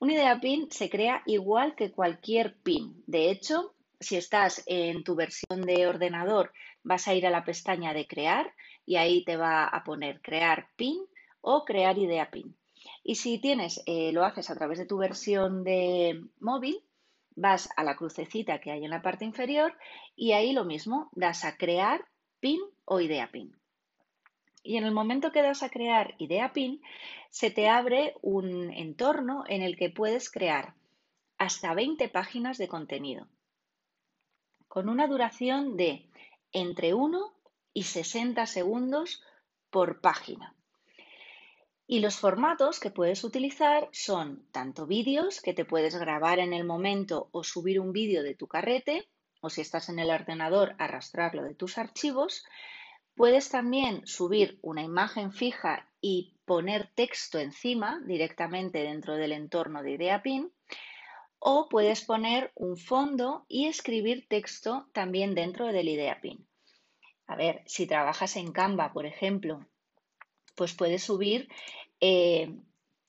Una 0.01 0.15
idea 0.15 0.41
pin 0.41 0.69
se 0.69 0.91
crea 0.91 1.23
igual 1.27 1.77
que 1.77 1.93
cualquier 1.93 2.57
pin. 2.57 3.05
De 3.07 3.31
hecho, 3.31 3.76
si 4.01 4.17
estás 4.17 4.63
en 4.67 5.05
tu 5.05 5.15
versión 5.15 5.63
de 5.63 5.87
ordenador, 5.87 6.53
vas 6.83 7.09
a 7.09 7.15
ir 7.15 7.27
a 7.27 7.31
la 7.31 7.45
pestaña 7.45 7.95
de 7.95 8.07
crear 8.07 8.53
y 8.85 8.97
ahí 8.97 9.25
te 9.25 9.37
va 9.37 9.65
a 9.65 9.85
poner 9.85 10.21
crear 10.21 10.69
pin 10.77 10.99
o 11.41 11.65
crear 11.65 11.97
idea 11.99 12.31
pin. 12.31 12.55
Y 13.03 13.17
si 13.17 13.39
tienes, 13.39 13.83
eh, 13.87 14.13
lo 14.13 14.25
haces 14.25 14.51
a 14.51 14.55
través 14.55 14.79
de 14.79 14.87
tu 14.87 14.99
versión 14.99 15.65
de 15.65 16.23
móvil, 16.41 16.83
vas 17.35 17.69
a 17.77 17.85
la 17.85 17.97
crucecita 17.97 18.61
que 18.61 18.71
hay 18.71 18.85
en 18.85 18.91
la 18.91 19.03
parte 19.03 19.25
inferior 19.25 19.75
y 20.15 20.33
ahí 20.33 20.53
lo 20.53 20.65
mismo, 20.65 21.09
das 21.13 21.45
a 21.45 21.57
crear 21.57 22.05
pin 22.41 22.61
o 22.85 23.01
idea 23.01 23.31
pin. 23.31 23.57
Y 24.63 24.77
en 24.77 24.85
el 24.85 24.93
momento 24.93 25.33
que 25.33 25.43
das 25.43 25.63
a 25.63 25.71
crear 25.71 26.15
idea 26.19 26.53
pin, 26.53 26.83
se 27.31 27.51
te 27.51 27.69
abre 27.69 28.15
un 28.23 28.73
entorno 28.73 29.45
en 29.49 29.63
el 29.63 29.77
que 29.77 29.91
puedes 29.91 30.31
crear 30.31 30.75
hasta 31.39 31.75
20 31.75 32.09
páginas 32.09 32.59
de 32.59 32.69
contenido 32.69 33.29
con 34.77 34.91
una 34.91 35.07
duración 35.07 35.79
de 35.79 36.07
entre 36.53 36.93
1 36.93 37.33
y 37.73 37.85
60 37.85 38.45
segundos 38.45 39.23
por 39.71 40.03
página. 40.03 40.55
Y 41.87 42.01
los 42.01 42.17
formatos 42.17 42.79
que 42.79 42.91
puedes 42.91 43.25
utilizar 43.25 43.89
son 43.93 44.47
tanto 44.53 44.87
vídeos, 44.87 45.41
que 45.41 45.55
te 45.55 45.65
puedes 45.65 45.97
grabar 45.97 46.41
en 46.41 46.53
el 46.53 46.65
momento 46.65 47.31
o 47.33 47.43
subir 47.43 47.81
un 47.81 47.93
vídeo 47.93 48.23
de 48.23 48.35
tu 48.35 48.49
carrete, 48.49 49.09
o 49.41 49.49
si 49.49 49.63
estás 49.63 49.89
en 49.89 49.99
el 49.99 50.11
ordenador, 50.11 50.75
arrastrarlo 50.79 51.43
de 51.43 51.55
tus 51.55 51.79
archivos. 51.79 52.45
Puedes 53.15 53.49
también 53.49 54.07
subir 54.07 54.59
una 54.61 54.83
imagen 54.83 55.33
fija 55.33 55.89
y 56.03 56.35
poner 56.45 56.91
texto 56.95 57.39
encima 57.39 58.03
directamente 58.05 58.81
dentro 58.81 59.15
del 59.15 59.33
entorno 59.33 59.83
de 59.83 59.93
IdeaPin. 59.93 60.53
O 61.39 61.69
puedes 61.69 62.03
poner 62.03 62.53
un 62.55 62.77
fondo 62.77 63.45
y 63.49 63.67
escribir 63.67 64.27
texto 64.29 64.89
también 64.93 65.35
dentro 65.35 65.67
del 65.67 65.89
IdeaPin. 65.89 66.47
A 67.27 67.37
ver, 67.37 67.63
si 67.67 67.87
trabajas 67.87 68.37
en 68.37 68.53
Canva, 68.53 68.93
por 68.93 69.07
ejemplo, 69.07 69.67
pues 70.55 70.75
puedes 70.75 71.03
subir 71.03 71.49
eh, 72.01 72.55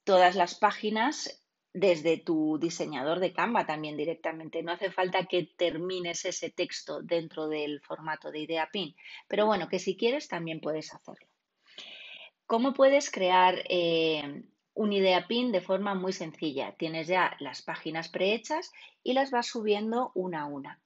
todas 0.03 0.35
las 0.35 0.55
páginas 0.55 1.43
desde 1.73 2.17
tu 2.17 2.57
diseñador 2.57 3.19
de 3.19 3.33
Canva 3.33 3.65
también 3.65 3.97
directamente. 3.97 4.63
No 4.63 4.71
hace 4.71 4.91
falta 4.91 5.25
que 5.25 5.53
termines 5.57 6.25
ese 6.25 6.49
texto 6.49 7.01
dentro 7.03 7.47
del 7.47 7.81
formato 7.81 8.31
de 8.31 8.39
idea 8.39 8.69
pin, 8.71 8.95
pero 9.27 9.45
bueno, 9.45 9.69
que 9.69 9.77
si 9.77 9.95
quieres 9.95 10.27
también 10.27 10.59
puedes 10.59 10.93
hacerlo. 10.93 11.27
¿Cómo 12.47 12.73
puedes 12.73 13.11
crear 13.11 13.61
eh, 13.69 14.43
un 14.77 14.93
idea 14.93 15.27
pin 15.27 15.51
de 15.51 15.61
forma 15.61 15.93
muy 15.95 16.13
sencilla? 16.13 16.75
Tienes 16.77 17.07
ya 17.07 17.35
las 17.39 17.61
páginas 17.61 18.09
prehechas 18.09 18.71
y 19.03 19.13
las 19.13 19.31
vas 19.31 19.47
subiendo 19.47 20.11
una 20.15 20.43
a 20.43 20.45
una. 20.45 20.79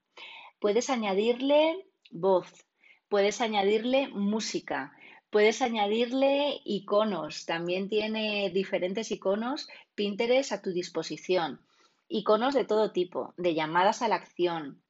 Puedes 0.60 0.90
añadirle 0.90 1.86
voz, 2.10 2.66
puedes 3.10 3.42
añadirle 3.42 4.08
música, 4.10 4.94
Puedes 5.32 5.62
añadirle 5.62 6.60
iconos, 6.66 7.46
también 7.46 7.88
tiene 7.88 8.52
diferentes 8.54 9.12
iconos 9.12 9.70
Pinterest 9.96 10.52
a 10.52 10.62
tu 10.62 10.74
disposición. 10.74 11.62
Iconos 12.10 12.54
de 12.54 12.66
todo 12.66 12.92
tipo, 12.92 13.34
de 13.38 13.54
llamadas 13.54 14.02
a 14.02 14.10
la 14.10 14.16
acción, 14.16 14.84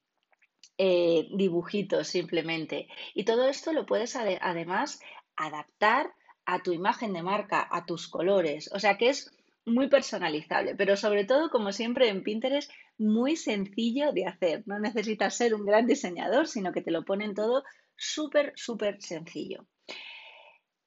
eh, 0.78 1.28
dibujitos 1.32 2.08
simplemente. 2.08 2.88
Y 3.14 3.22
todo 3.22 3.46
esto 3.46 3.72
lo 3.72 3.86
puedes 3.86 4.16
además 4.16 4.98
adaptar 5.36 6.12
a 6.46 6.62
tu 6.62 6.72
imagen 6.72 7.12
de 7.12 7.22
marca, 7.22 7.66
a 7.70 7.84
tus 7.86 8.08
colores. 8.08 8.70
O 8.72 8.78
sea 8.78 8.98
que 8.98 9.08
es 9.08 9.32
muy 9.64 9.88
personalizable, 9.88 10.74
pero 10.74 10.96
sobre 10.96 11.24
todo, 11.24 11.50
como 11.50 11.72
siempre 11.72 12.08
en 12.08 12.22
Pinterest, 12.22 12.70
muy 12.98 13.36
sencillo 13.36 14.12
de 14.12 14.26
hacer. 14.26 14.62
No 14.66 14.78
necesitas 14.78 15.36
ser 15.36 15.54
un 15.54 15.64
gran 15.64 15.86
diseñador, 15.86 16.48
sino 16.48 16.72
que 16.72 16.82
te 16.82 16.90
lo 16.90 17.04
ponen 17.04 17.34
todo 17.34 17.64
súper, 17.96 18.52
súper 18.56 19.00
sencillo. 19.00 19.66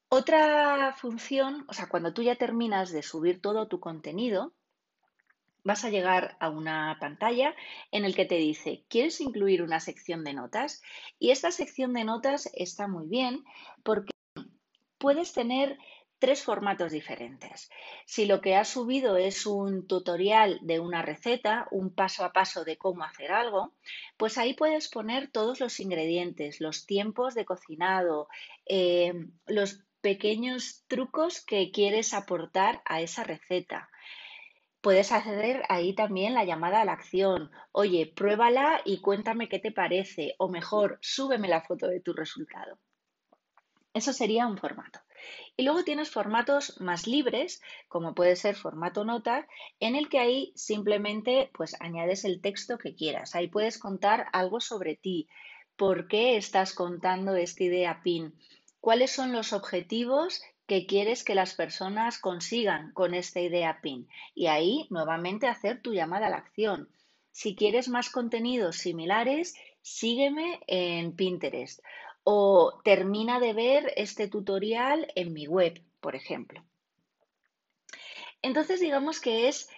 Otra 0.08 0.94
función, 0.96 1.64
o 1.68 1.72
sea, 1.72 1.88
cuando 1.88 2.12
tú 2.12 2.22
ya 2.22 2.36
terminas 2.36 2.92
de 2.92 3.02
subir 3.02 3.40
todo 3.40 3.66
tu 3.66 3.80
contenido, 3.80 4.52
vas 5.64 5.84
a 5.84 5.90
llegar 5.90 6.36
a 6.38 6.48
una 6.48 6.96
pantalla 7.00 7.56
en 7.90 8.04
el 8.04 8.14
que 8.14 8.24
te 8.24 8.36
dice, 8.36 8.84
¿quieres 8.88 9.20
incluir 9.20 9.62
una 9.62 9.80
sección 9.80 10.22
de 10.22 10.32
notas? 10.32 10.80
Y 11.18 11.30
esta 11.30 11.50
sección 11.50 11.92
de 11.92 12.04
notas 12.04 12.48
está 12.54 12.86
muy 12.86 13.08
bien 13.08 13.44
porque 13.82 14.15
puedes 14.98 15.32
tener 15.32 15.78
tres 16.18 16.42
formatos 16.42 16.92
diferentes. 16.92 17.70
Si 18.06 18.26
lo 18.26 18.40
que 18.40 18.56
has 18.56 18.68
subido 18.68 19.16
es 19.16 19.46
un 19.46 19.86
tutorial 19.86 20.58
de 20.62 20.80
una 20.80 21.02
receta, 21.02 21.68
un 21.70 21.94
paso 21.94 22.24
a 22.24 22.32
paso 22.32 22.64
de 22.64 22.78
cómo 22.78 23.04
hacer 23.04 23.32
algo, 23.32 23.74
pues 24.16 24.38
ahí 24.38 24.54
puedes 24.54 24.88
poner 24.88 25.30
todos 25.30 25.60
los 25.60 25.78
ingredientes, 25.80 26.60
los 26.60 26.86
tiempos 26.86 27.34
de 27.34 27.44
cocinado, 27.44 28.28
eh, 28.66 29.12
los 29.46 29.82
pequeños 30.00 30.84
trucos 30.86 31.44
que 31.44 31.70
quieres 31.70 32.14
aportar 32.14 32.80
a 32.84 33.00
esa 33.00 33.24
receta. 33.24 33.90
Puedes 34.80 35.10
hacer 35.10 35.64
ahí 35.68 35.94
también 35.94 36.32
la 36.34 36.44
llamada 36.44 36.80
a 36.80 36.84
la 36.84 36.92
acción. 36.92 37.50
Oye, 37.72 38.12
pruébala 38.14 38.82
y 38.84 39.00
cuéntame 39.00 39.48
qué 39.48 39.58
te 39.58 39.72
parece. 39.72 40.34
O 40.38 40.48
mejor, 40.48 40.98
súbeme 41.02 41.48
la 41.48 41.62
foto 41.62 41.88
de 41.88 42.00
tu 42.00 42.12
resultado. 42.12 42.78
Eso 43.96 44.12
sería 44.12 44.46
un 44.46 44.58
formato. 44.58 45.00
Y 45.56 45.62
luego 45.62 45.82
tienes 45.82 46.10
formatos 46.10 46.78
más 46.82 47.06
libres, 47.06 47.62
como 47.88 48.14
puede 48.14 48.36
ser 48.36 48.54
formato 48.54 49.06
nota, 49.06 49.48
en 49.80 49.96
el 49.96 50.10
que 50.10 50.18
ahí 50.18 50.52
simplemente 50.54 51.50
pues 51.54 51.74
añades 51.80 52.26
el 52.26 52.42
texto 52.42 52.76
que 52.76 52.94
quieras. 52.94 53.34
Ahí 53.34 53.48
puedes 53.48 53.78
contar 53.78 54.26
algo 54.34 54.60
sobre 54.60 54.96
ti, 54.96 55.28
por 55.76 56.08
qué 56.08 56.36
estás 56.36 56.74
contando 56.74 57.36
esta 57.36 57.64
idea 57.64 58.02
PIN, 58.02 58.34
¿Cuáles 58.80 59.12
son 59.12 59.32
los 59.32 59.54
objetivos 59.54 60.42
que 60.66 60.84
quieres 60.84 61.24
que 61.24 61.34
las 61.34 61.54
personas 61.54 62.18
consigan 62.18 62.92
con 62.92 63.14
esta 63.14 63.40
idea 63.40 63.80
PIN? 63.80 64.08
Y 64.34 64.48
ahí 64.48 64.86
nuevamente 64.90 65.48
hacer 65.48 65.80
tu 65.80 65.94
llamada 65.94 66.26
a 66.26 66.30
la 66.30 66.36
acción. 66.36 66.90
Si 67.32 67.56
quieres 67.56 67.88
más 67.88 68.10
contenidos 68.10 68.76
similares, 68.76 69.54
sígueme 69.80 70.60
en 70.66 71.16
Pinterest 71.16 71.80
o 72.28 72.80
termina 72.82 73.38
de 73.38 73.52
ver 73.52 73.92
este 73.94 74.26
tutorial 74.26 75.06
en 75.14 75.32
mi 75.32 75.46
web, 75.46 75.80
por 76.00 76.16
ejemplo. 76.16 76.66
Entonces 78.42 78.80
digamos 78.80 79.20
que 79.20 79.46
es 79.46 79.70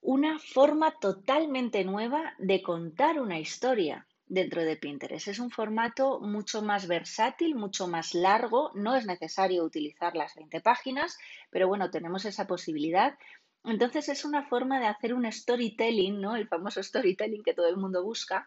una 0.00 0.40
forma 0.40 0.98
totalmente 0.98 1.84
nueva 1.84 2.34
de 2.38 2.60
contar 2.60 3.20
una 3.20 3.38
historia 3.38 4.08
dentro 4.26 4.64
de 4.64 4.76
Pinterest. 4.78 5.28
Es 5.28 5.38
un 5.38 5.52
formato 5.52 6.18
mucho 6.18 6.60
más 6.60 6.88
versátil, 6.88 7.54
mucho 7.54 7.86
más 7.86 8.14
largo. 8.14 8.72
No 8.74 8.96
es 8.96 9.06
necesario 9.06 9.62
utilizar 9.62 10.16
las 10.16 10.34
20 10.34 10.60
páginas, 10.62 11.16
pero 11.50 11.68
bueno, 11.68 11.88
tenemos 11.92 12.24
esa 12.24 12.48
posibilidad. 12.48 13.16
Entonces 13.62 14.08
es 14.08 14.24
una 14.24 14.48
forma 14.48 14.80
de 14.80 14.86
hacer 14.86 15.14
un 15.14 15.30
storytelling, 15.30 16.20
¿no? 16.20 16.34
El 16.34 16.48
famoso 16.48 16.82
storytelling 16.82 17.44
que 17.44 17.54
todo 17.54 17.68
el 17.68 17.76
mundo 17.76 18.02
busca, 18.02 18.44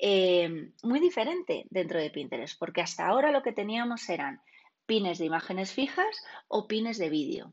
eh, 0.00 0.72
muy 0.82 1.00
diferente 1.00 1.66
dentro 1.70 2.00
de 2.00 2.10
Pinterest, 2.10 2.58
porque 2.58 2.80
hasta 2.80 3.06
ahora 3.06 3.30
lo 3.30 3.42
que 3.42 3.52
teníamos 3.52 4.08
eran 4.08 4.40
pines 4.86 5.18
de 5.18 5.26
imágenes 5.26 5.72
fijas 5.72 6.24
o 6.48 6.66
pines 6.66 6.98
de 6.98 7.10
vídeo. 7.10 7.52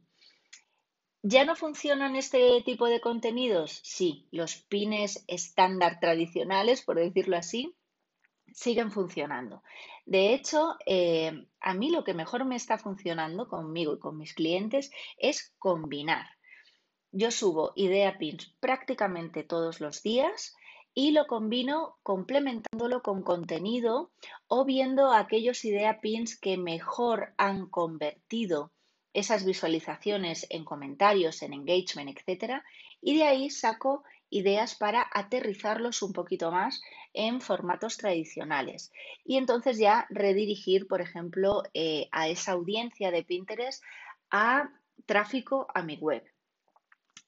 ¿Ya 1.24 1.46
no 1.46 1.56
funcionan 1.56 2.16
este 2.16 2.62
tipo 2.64 2.88
de 2.88 3.02
contenidos? 3.02 3.82
Sí, 3.84 4.28
los 4.32 4.56
pines 4.56 5.26
estándar 5.28 6.00
tradicionales, 6.00 6.84
por 6.84 6.98
decirlo 6.98 7.38
así, 7.38 7.76
siguen 8.54 8.92
funcionando. 8.92 9.62
De 10.06 10.34
hecho, 10.34 10.78
eh, 10.86 11.48
a 11.60 11.74
mí 11.74 11.92
lo 11.92 12.04
que 12.04 12.14
mejor 12.14 12.46
me 12.46 12.56
está 12.56 12.78
funcionando 12.78 13.48
conmigo 13.48 13.94
y 13.94 14.00
con 14.00 14.18
mis 14.18 14.34
clientes 14.34 14.90
es 15.18 15.54
combinar. 15.60 16.28
Yo 17.12 17.30
subo 17.32 17.74
idea 17.76 18.18
pins 18.18 18.56
prácticamente 18.60 19.44
todos 19.44 19.82
los 19.82 20.02
días 20.02 20.56
y 20.98 21.12
lo 21.12 21.28
combino 21.28 21.96
complementándolo 22.02 23.04
con 23.04 23.22
contenido 23.22 24.10
o 24.48 24.66
viendo 24.66 25.12
aquellos 25.14 25.64
idea 25.64 26.02
pins 26.02 26.36
que 26.36 26.58
mejor 26.58 27.36
han 27.38 27.68
convertido 27.68 28.72
esas 29.14 29.46
visualizaciones 29.46 30.48
en 30.50 30.66
comentarios, 30.66 31.44
en 31.44 31.54
engagement, 31.54 32.10
etcétera, 32.10 32.64
y 33.00 33.16
de 33.16 33.26
ahí 33.26 33.52
saco 33.52 34.04
ideas 34.32 34.74
para 34.74 35.06
aterrizarlos 35.14 36.02
un 36.02 36.14
poquito 36.14 36.50
más 36.50 36.82
en 37.14 37.42
formatos 37.42 37.98
tradicionales. 37.98 38.92
Y 39.24 39.38
entonces 39.38 39.78
ya 39.78 40.08
redirigir, 40.10 40.88
por 40.88 41.02
ejemplo, 41.02 41.62
eh, 41.76 42.08
a 42.12 42.28
esa 42.28 42.54
audiencia 42.54 43.12
de 43.12 43.24
Pinterest 43.24 43.84
a 44.32 44.72
tráfico 45.06 45.68
a 45.76 45.84
mi 45.84 45.98
web. 45.98 46.24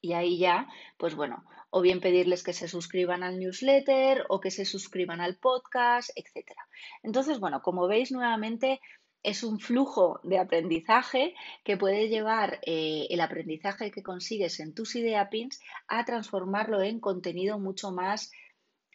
Y 0.01 0.13
ahí 0.13 0.39
ya, 0.39 0.67
pues 0.97 1.13
bueno, 1.13 1.43
o 1.69 1.81
bien 1.81 1.99
pedirles 1.99 2.43
que 2.43 2.53
se 2.53 2.67
suscriban 2.67 3.23
al 3.23 3.39
newsletter 3.39 4.25
o 4.29 4.39
que 4.39 4.51
se 4.51 4.65
suscriban 4.65 5.21
al 5.21 5.35
podcast, 5.37 6.09
etcétera. 6.15 6.67
Entonces, 7.03 7.39
bueno, 7.39 7.61
como 7.61 7.87
veis 7.87 8.11
nuevamente, 8.11 8.79
es 9.23 9.43
un 9.43 9.59
flujo 9.59 10.19
de 10.23 10.39
aprendizaje 10.39 11.35
que 11.63 11.77
puede 11.77 12.07
llevar 12.07 12.59
eh, 12.65 13.07
el 13.09 13.21
aprendizaje 13.21 13.91
que 13.91 14.03
consigues 14.03 14.59
en 14.59 14.73
tus 14.73 14.95
idea 14.95 15.29
pins 15.29 15.59
a 15.87 16.05
transformarlo 16.05 16.81
en 16.81 16.99
contenido 16.99 17.59
mucho 17.59 17.91
más 17.91 18.31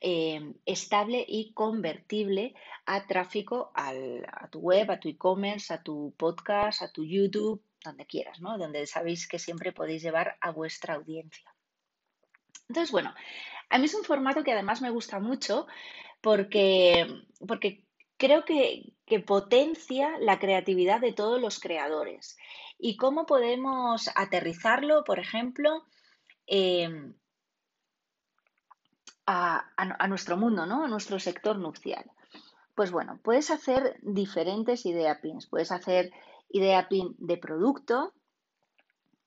eh, 0.01 0.55
estable 0.67 1.25
y 1.27 1.53
convertible 1.53 2.55
a 2.87 3.07
tráfico 3.07 3.71
a 3.75 3.93
tu 4.51 4.61
web, 4.61 4.91
a 4.91 5.01
tu 5.01 5.09
e-commerce, 5.09 5.73
a 5.73 5.83
tu 5.83 6.15
podcast, 6.17 6.83
a 6.83 6.93
tu 6.93 7.05
YouTube, 7.05 7.63
donde 7.83 8.07
quieras, 8.07 8.41
¿no? 8.41 8.59
Donde 8.59 8.87
sabéis 8.87 9.29
que 9.29 9.39
siempre 9.39 9.73
podéis 9.73 10.03
llevar 10.03 10.37
a 10.41 10.51
vuestra 10.51 10.95
audiencia. 10.95 11.54
Entonces, 12.69 12.93
bueno, 12.93 13.15
a 13.71 13.79
mí 13.79 13.87
es 13.87 13.95
un 13.95 14.05
formato 14.05 14.45
que 14.45 14.53
además 14.53 14.83
me 14.83 14.91
gusta 14.91 15.21
mucho 15.21 15.67
porque, 16.21 17.07
porque 17.47 17.85
creo 18.17 18.45
que, 18.45 18.95
potencia 19.27 20.19
la 20.19 20.39
creatividad 20.39 21.01
de 21.01 21.13
todos 21.13 21.41
los 21.41 21.61
creadores. 21.61 22.37
¿Y 22.79 22.97
cómo 22.97 23.27
podemos 23.27 24.11
aterrizarlo, 24.15 25.05
por 25.05 25.19
ejemplo, 25.19 25.85
em, 26.47 27.15
a, 29.27 30.07
nuestro 30.09 30.37
mundo, 30.37 30.67
¿no? 30.67 30.85
a 30.85 30.89
nuestro 30.89 31.19
sector 31.21 31.59
nupcial? 31.59 32.11
Pues 32.75 32.91
bueno, 32.91 33.21
puedes 33.23 33.51
hacer 33.51 33.99
diferentes 34.03 34.85
idea 34.87 35.21
pins. 35.21 35.47
Puedes 35.47 35.71
hacer 35.71 36.11
idea 36.49 36.89
pin 36.89 37.15
de 37.19 37.37
producto, 37.37 38.15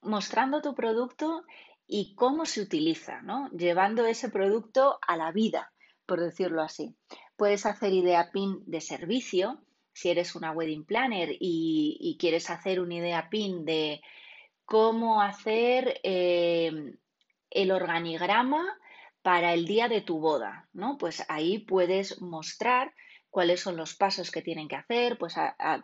mostrando 0.02 0.62
tu 0.62 0.74
producto 0.74 1.44
y 1.88 2.14
cómo 2.16 2.46
se 2.46 2.62
utiliza, 2.62 3.22
¿no? 3.22 3.50
llevando 3.52 4.06
ese 4.06 4.30
producto 4.30 5.00
a 5.08 5.16
la 5.16 5.32
vida, 5.32 5.72
por 6.06 6.20
decirlo 6.20 6.62
así. 6.62 6.96
Puedes 7.38 7.66
hacer 7.66 7.94
idea 7.94 8.30
pin 8.32 8.62
de 8.66 8.82
servicio. 8.82 9.62
Si 9.94 10.10
eres 10.10 10.36
una 10.36 10.52
wedding 10.52 10.86
planner 10.86 11.30
y, 11.40 12.18
quieres 12.20 12.50
hacer 12.50 12.80
una 12.80 12.96
idea 12.96 13.30
pin 13.30 13.66
de 13.66 14.02
cómo 14.66 15.22
hacer 15.22 16.00
eh, 16.04 16.94
el 17.50 17.72
organigrama 17.72 18.78
para 19.22 19.54
el 19.54 19.66
día 19.66 19.88
de 19.88 20.02
tu 20.02 20.20
boda, 20.20 20.70
¿no? 20.74 20.98
Pues 20.98 21.26
ahí 21.30 21.60
puedes 21.60 22.22
mostrar 22.22 22.94
cuáles 23.30 23.60
son 23.60 23.78
los 23.78 23.96
pasos 23.96 24.32
que 24.32 24.42
tienen 24.42 24.68
que 24.68 24.76
hacer, 24.76 25.18
pues 25.18 25.36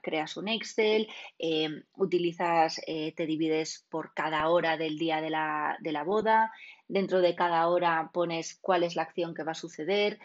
creas 0.02 0.38
un 0.38 0.48
Excel, 0.48 1.08
eh, 1.38 1.84
utilizas, 1.96 2.82
eh, 2.88 3.14
te 3.16 3.26
divides 3.26 3.86
por 3.90 4.14
cada 4.14 4.50
hora 4.50 4.78
del 4.78 4.98
día 4.98 5.22
de 5.22 5.30
la, 5.30 5.78
de 5.82 5.92
la 5.92 6.04
boda, 6.04 6.52
dentro 6.88 7.22
de 7.22 7.36
cada 7.36 7.68
hora 7.68 8.12
pones 8.14 8.58
cuál 8.62 8.84
es 8.84 8.96
la 8.96 9.04
acción 9.04 9.34
que 9.34 9.44
va 9.44 9.52
a 9.52 9.56
suceder, 9.56 10.20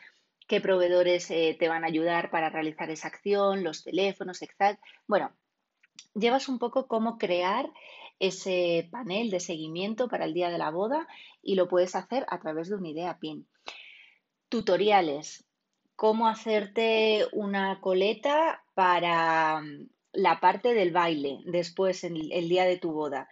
qué 0.46 0.60
proveedores 0.60 1.30
eh, 1.30 1.56
te 1.58 1.68
van 1.68 1.84
a 1.84 1.88
ayudar 1.88 2.30
para 2.30 2.50
realizar 2.50 2.90
esa 2.90 3.08
acción, 3.08 3.64
los 3.64 3.84
teléfonos, 3.84 4.40
etc. 4.42 4.78
Bueno, 5.06 5.32
llevas 6.14 6.48
un 6.48 6.58
poco 6.58 6.88
cómo 6.88 7.18
crear 7.18 7.70
ese 8.18 8.88
panel 8.90 9.30
de 9.30 9.40
seguimiento 9.40 10.08
para 10.08 10.24
el 10.24 10.34
día 10.34 10.50
de 10.50 10.58
la 10.58 10.70
boda 10.70 11.06
y 11.42 11.54
lo 11.54 11.68
puedes 11.68 11.94
hacer 11.94 12.26
a 12.28 12.40
través 12.40 12.68
de 12.68 12.76
una 12.76 12.88
idea 12.88 13.18
PIN. 13.18 13.46
Tutoriales, 14.48 15.44
cómo 15.98 16.28
hacerte 16.28 17.26
una 17.32 17.80
coleta 17.80 18.62
para 18.74 19.60
mm, 19.60 19.88
la 20.12 20.38
parte 20.38 20.72
del 20.72 20.92
baile 20.92 21.40
después, 21.44 22.04
en 22.04 22.16
el 22.16 22.48
día 22.48 22.66
de 22.66 22.78
tu 22.78 22.92
boda. 22.92 23.28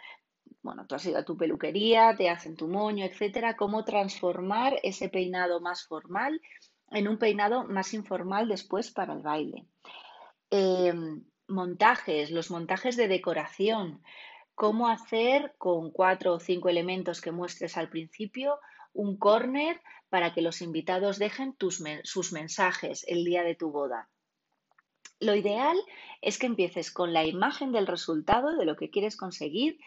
Bueno, 0.63 0.85
tú 0.85 0.97
has 0.97 1.07
ido 1.07 1.19
a 1.19 1.25
tu 1.25 1.37
peluquería, 1.37 2.17
te 2.17 2.29
hacen 2.29 2.57
tu 2.57 2.67
moño, 2.67 3.05
etcétera. 3.05 3.57
Cómo 3.57 3.85
transformar 3.85 4.81
ese 4.83 5.09
peinado 5.09 5.61
más 5.61 5.87
formal 5.87 6.43
en 6.91 7.07
un 7.07 7.19
peinado 7.19 7.63
más 7.69 7.95
informal 7.95 8.49
después 8.49 8.91
para 8.91 9.13
el 9.13 9.21
baile. 9.21 9.65
Em, 10.51 11.23
montajes, 11.47 12.33
los 12.33 12.51
montajes 12.51 12.97
de 12.97 13.07
decoración, 13.07 14.03
cómo 14.57 14.89
hacer 14.89 15.55
con 15.57 15.93
cuatro 15.93 16.35
o 16.35 16.41
cinco 16.41 16.69
elementos 16.69 17.21
que 17.21 17.31
muestres 17.31 17.77
al 17.77 17.91
principio 17.91 18.59
un 18.97 19.17
corner 19.17 19.81
para 20.09 20.33
que 20.33 20.43
los 20.43 20.63
invitados 20.63 21.19
dejen 21.19 21.57
sus 22.03 22.33
mensajes 22.33 23.05
el 23.07 23.25
día 23.25 23.43
de 23.43 23.55
tu 23.55 23.71
boda. 23.71 24.09
Lo 25.21 25.35
ideal 25.35 25.77
es 26.21 26.39
que 26.39 26.47
empieces 26.47 26.91
con 26.91 27.13
la 27.13 27.25
imagen 27.25 27.73
del 27.73 27.87
resultado 27.87 28.57
de 28.57 28.65
lo 28.65 28.77
que 28.77 28.91
quieres 28.91 29.17
conseguir, 29.17 29.79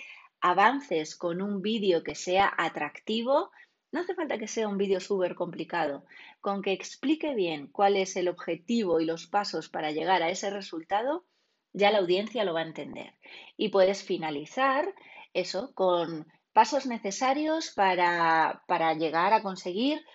avances 0.41 1.15
con 1.15 1.41
un 1.41 1.61
vídeo 1.61 2.03
que 2.03 2.15
sea 2.15 2.51
atractivo, 2.57 3.51
no 3.91 4.01
hace 4.01 4.15
falta 4.15 4.37
que 4.37 4.47
sea 4.47 4.67
un 4.67 4.77
vídeo 4.77 4.99
súper 4.99 5.35
complicado, 5.35 6.05
con 6.41 6.61
que 6.61 6.71
explique 6.71 7.33
bien 7.35 7.67
cuál 7.67 7.95
es 7.95 8.15
el 8.15 8.27
objetivo 8.27 8.99
y 8.99 9.05
los 9.05 9.27
pasos 9.27 9.69
para 9.69 9.91
llegar 9.91 10.23
a 10.23 10.29
ese 10.29 10.49
resultado, 10.49 11.25
ya 11.73 11.91
la 11.91 11.99
audiencia 11.99 12.43
lo 12.43 12.53
va 12.53 12.61
a 12.61 12.67
entender. 12.67 13.13
Y 13.57 13.69
puedes 13.69 14.03
finalizar 14.03 14.93
eso 15.33 15.73
con 15.73 16.27
pasos 16.59 16.87
necesarios 16.87 17.71
para, 17.73 18.63
para 18.67 18.93
llegar 18.93 19.31
a 19.31 19.41
conseguir 19.41 20.05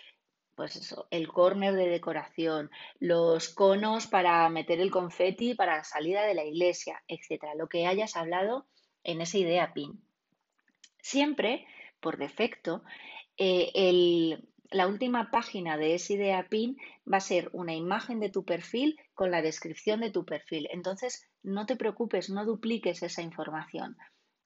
pues 0.55 0.77
eso, 0.77 1.09
el 1.11 1.27
corner 1.27 1.73
de 1.73 1.89
decoración, 1.89 2.71
los 3.01 3.49
conos 3.49 4.07
para 4.09 4.47
meter 4.51 4.79
el 4.79 4.91
confeti 4.91 5.55
para 5.55 5.79
la 5.79 5.85
salida 5.85 6.27
de 6.27 6.35
la 6.35 6.45
iglesia, 6.45 7.03
etcétera, 7.09 7.55
lo 7.55 7.67
que 7.67 7.87
hayas 7.87 8.15
hablado 8.15 8.67
en 9.05 9.23
esa 9.23 9.39
idea 9.39 9.73
PIN. 9.73 10.05
Siempre, 11.01 11.67
por 11.99 12.19
defecto, 12.19 12.85
eh, 13.39 14.39
la 14.71 14.87
última 14.87 15.31
página 15.31 15.79
de 15.79 15.95
ese 15.95 16.13
idea 16.13 16.47
PIN 16.51 16.77
va 17.11 17.17
a 17.17 17.21
ser 17.21 17.49
una 17.55 17.75
imagen 17.75 18.21
de 18.21 18.29
tu 18.29 18.45
perfil 18.45 18.99
con 19.15 19.31
la 19.31 19.41
descripción 19.41 20.01
de 20.01 20.11
tu 20.11 20.27
perfil. 20.27 20.69
Entonces, 20.71 21.27
no 21.43 21.65
te 21.65 21.77
preocupes, 21.77 22.29
no 22.29 22.45
dupliques 22.45 23.03
esa 23.03 23.23
información. 23.23 23.97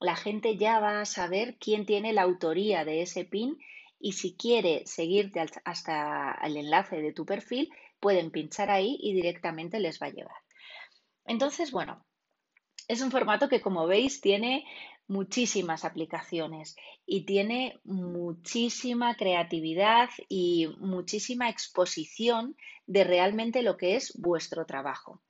La 0.01 0.17
gente 0.17 0.57
ya 0.57 0.79
va 0.79 1.01
a 1.01 1.05
saber 1.07 1.57
quién 1.59 1.87
tiene 1.87 2.13
la 2.13 2.23
autoría 2.23 2.85
de 2.85 3.03
ese 3.03 3.25
PIN 3.25 3.59
y 3.99 4.13
si 4.13 4.37
quiere 4.37 4.87
seguirte 4.87 5.45
hasta 5.65 6.39
el 6.43 6.57
enlace 6.57 7.03
de 7.03 7.13
tu 7.13 7.27
perfil, 7.27 7.71
pueden 7.99 8.31
pinchar 8.31 8.71
ahí 8.71 8.97
y 9.01 9.13
directamente 9.13 9.81
les 9.81 10.01
va 10.01 10.07
a 10.07 10.13
llevar. 10.13 10.37
Entonces, 11.25 11.73
bueno, 11.73 12.05
es 12.87 13.03
un 13.03 13.11
formato 13.11 13.49
que 13.49 13.61
como 13.61 13.87
veis 13.87 14.21
tiene 14.21 14.65
muchísimas 15.09 15.85
aplicaciones 15.85 16.77
y 17.05 17.25
tiene 17.25 17.81
muchísima 17.85 19.17
creatividad 19.17 20.11
y 20.29 20.69
muchísima 20.79 21.49
exposición 21.49 22.57
de 22.87 23.05
realmente 23.05 23.63
lo 23.63 23.77
que 23.77 23.97
es 23.97 24.13
vuestro 24.21 24.65
trabajo. 24.65 25.21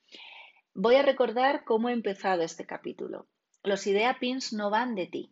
Voy 0.75 0.97
a 0.97 1.03
recordar 1.03 1.65
cómo 1.65 1.89
he 1.89 1.93
empezado 1.93 2.43
este 2.43 2.67
capítulo. 2.67 3.27
Los 3.69 3.87
idea 3.87 4.19
pins 4.19 4.55
no 4.55 4.71
van 4.71 4.95
de 4.95 5.07
ti. 5.07 5.31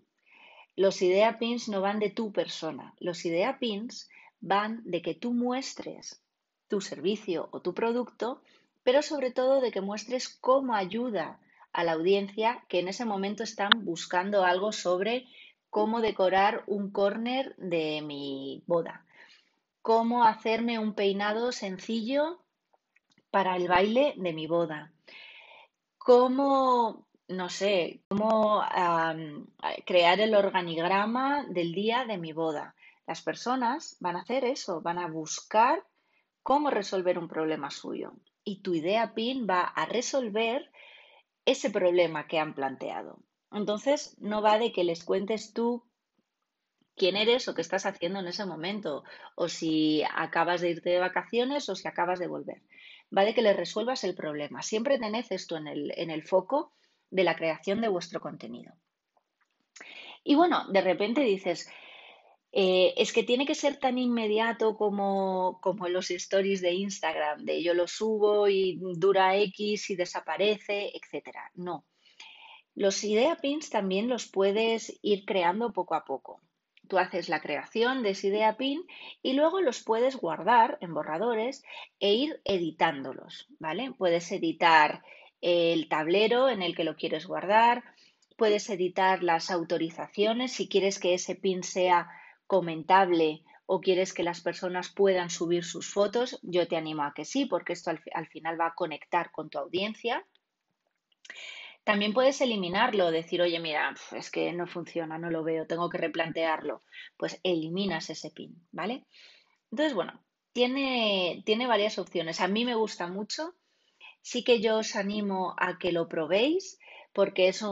Los 0.77 1.01
idea 1.01 1.38
pins 1.38 1.70
no 1.70 1.81
van 1.81 1.99
de 1.99 2.11
tu 2.11 2.33
persona. 2.33 2.94
Los 3.01 3.25
idea 3.25 3.59
pins 3.59 4.11
van 4.40 4.83
de 4.85 5.01
que 5.01 5.14
tú 5.14 5.33
muestres 5.33 6.20
tu 6.68 6.83
servicio 6.83 7.49
o 7.51 7.62
tu 7.62 7.72
producto, 7.72 8.42
pero 8.83 9.01
sobre 9.01 9.31
todo 9.31 9.62
de 9.62 9.70
que 9.72 9.81
muestres 9.81 10.29
cómo 10.29 10.75
ayuda 10.75 11.40
a 11.72 11.83
la 11.83 11.92
audiencia 11.92 12.62
que 12.68 12.81
en 12.81 12.88
ese 12.88 13.07
momento 13.07 13.42
están 13.42 13.70
buscando 13.85 14.44
algo 14.44 14.70
sobre 14.70 15.27
cómo 15.70 16.03
decorar 16.03 16.62
un 16.66 16.90
corner 16.90 17.57
de 17.57 18.03
mi 18.03 18.62
boda, 18.66 19.07
cómo 19.81 20.25
hacerme 20.25 20.79
un 20.79 20.92
peinado 20.92 21.53
sencillo 21.53 22.42
para 23.31 23.57
el 23.57 23.66
baile 23.66 24.12
de 24.18 24.33
mi 24.35 24.46
boda, 24.46 24.92
cómo 25.96 27.07
no 27.29 27.49
sé, 27.49 28.03
cómo 28.09 28.62
crear 29.85 30.21
el 30.21 30.35
organigrama 30.35 31.45
del 31.49 31.73
día 31.73 32.05
de 32.05 32.19
mi 32.19 32.33
boda. 32.33 32.75
Las 33.07 33.23
personas 33.23 33.97
van 34.01 34.17
a 34.17 34.21
hacer 34.21 34.45
eso, 34.45 34.81
van 34.81 34.99
a 34.99 35.09
buscar 35.09 35.85
cómo 36.43 36.71
resolver 36.71 37.19
un 37.19 37.29
problema 37.29 37.71
suyo. 37.71 38.12
Y 38.45 38.62
tu 38.62 38.75
idea 38.75 39.15
PIN 39.15 39.47
va 39.49 39.62
a 39.62 39.87
resolver 39.87 40.71
ese 41.45 41.71
problema 41.71 42.27
que 42.27 42.39
han 42.39 42.55
planteado. 42.55 43.19
Entonces, 43.53 44.17
no 44.19 44.43
va 44.43 44.59
de 44.59 44.73
que 44.73 44.85
les 44.85 45.05
cuentes 45.05 45.53
tú 45.53 45.85
quién 46.97 47.17
eres 47.17 47.47
o 47.49 47.55
qué 47.55 47.62
estás 47.62 47.87
haciendo 47.87 48.21
en 48.21 48.27
ese 48.27 48.47
momento, 48.47 49.05
o 49.35 49.49
si 49.49 50.03
acabas 50.15 50.61
de 50.61 50.71
irte 50.71 50.91
de 50.91 50.99
vacaciones 50.99 51.69
o 51.69 51.75
si 51.75 51.87
acabas 51.87 52.19
de 52.19 52.27
volver. 52.27 52.62
Va 53.17 53.25
de 53.25 53.35
que 53.35 53.43
les 53.43 53.57
resuelvas 53.57 54.03
el 54.05 54.15
problema. 54.15 54.62
Siempre 54.62 54.99
tened 54.99 55.27
esto 55.31 55.57
en 55.57 55.69
el, 55.69 55.93
en 55.97 56.11
el 56.11 56.23
foco 56.23 56.76
de 57.11 57.25
la 57.25 57.37
creación 57.37 57.81
de 57.81 57.88
vuestro 57.88 58.21
contenido. 58.21 58.75
Y 60.25 60.35
bueno, 60.35 60.66
de 60.69 60.81
repente 60.81 61.21
dices, 61.21 61.69
eh, 62.53 62.95
es 62.97 63.12
que 63.12 63.23
tiene 63.23 63.47
que 63.47 63.55
ser 63.55 63.77
tan 63.77 63.99
inmediato 63.99 64.77
como, 64.77 65.59
como 65.61 65.88
los 65.88 66.11
stories 66.11 66.61
de 66.62 66.73
Instagram, 66.73 67.45
de 67.45 67.62
yo 67.62 67.75
lo 67.75 67.87
subo 67.87 68.49
y 68.49 68.81
dura 68.97 69.37
X 69.37 69.90
y 69.90 69.95
desaparece, 69.97 70.90
etcétera. 70.95 71.51
No. 71.55 71.85
Los 72.75 73.05
idea 73.05 73.37
pins 73.37 73.71
también 73.71 74.09
los 74.09 74.27
puedes 74.27 74.99
ir 75.03 75.25
creando 75.25 75.73
poco 75.73 75.95
a 75.95 76.05
poco. 76.05 76.40
Tú 76.88 76.99
haces 76.99 77.29
la 77.29 77.40
creación 77.40 78.03
de 78.03 78.11
ese 78.11 78.29
idea 78.29 78.57
pin 78.57 78.85
y 79.23 79.33
luego 79.33 79.61
los 79.61 79.83
puedes 79.83 80.16
guardar 80.16 80.79
en 80.81 80.95
borradores 80.95 81.64
e 82.01 82.14
ir 82.14 82.40
editándolos, 82.45 83.49
¿vale? 83.59 83.92
Puedes 83.92 84.31
editar 84.31 85.03
el 85.40 85.88
tablero 85.88 86.49
en 86.49 86.62
el 86.62 86.75
que 86.75 86.85
lo 86.85 86.96
quieres 86.96 87.27
guardar, 87.27 87.85
puedes 88.37 88.68
editar 88.70 89.22
las 89.22 89.51
autorizaciones 89.51 90.53
si 90.53 90.68
quieres 90.68 90.99
que 90.99 91.14
ese 91.14 91.35
pin 91.35 91.62
sea 91.62 92.09
comentable 92.46 93.42
o 93.66 93.81
quieres 93.81 94.12
que 94.12 94.22
las 94.22 94.40
personas 94.40 94.90
puedan 94.90 95.29
subir 95.29 95.64
sus 95.64 95.92
fotos, 95.92 96.38
yo 96.42 96.68
te 96.68 96.77
animo 96.77 97.03
a 97.03 97.12
que 97.12 97.25
sí, 97.25 97.46
porque 97.46 97.72
esto 97.72 97.90
al, 97.90 98.29
final 98.29 98.61
va 98.61 98.68
a 98.68 98.75
conectar 98.75 99.33
con 99.33 99.51
tu 99.51 99.59
audiencia. 99.59 100.25
También 101.83 102.12
puedes 102.12 102.40
eliminarlo, 102.40 103.11
decir, 103.11 103.42
oye, 103.42 103.59
mira, 103.59 103.94
es 104.12 104.31
que 104.31 104.53
no 104.53 104.66
funciona, 104.68 105.18
no 105.18 105.31
lo 105.31 105.42
veo, 105.42 105.66
tengo 105.66 105.88
que 105.88 105.99
replantearlo. 105.99 106.83
Pues 107.16 107.40
eliminas 107.42 108.09
ese 108.11 108.31
pin, 108.31 108.55
¿vale? 108.70 109.05
Entonces, 109.70 109.94
bueno, 109.94 110.20
tiene, 110.53 111.42
tiene 111.44 111.66
varias 111.66 111.99
opciones. 111.99 112.40
A 112.40 112.49
mí 112.49 112.64
me 112.64 112.77
gusta 112.77 113.09
mucho 113.09 113.55
Sí 114.31 114.43
que 114.43 114.61
yo 114.61 114.79
os 114.79 114.97
animo 114.97 115.55
a 115.57 115.79
que 115.79 115.93
lo 115.93 116.09
probéis 116.09 116.81
porque 117.12 117.47
es 117.47 117.62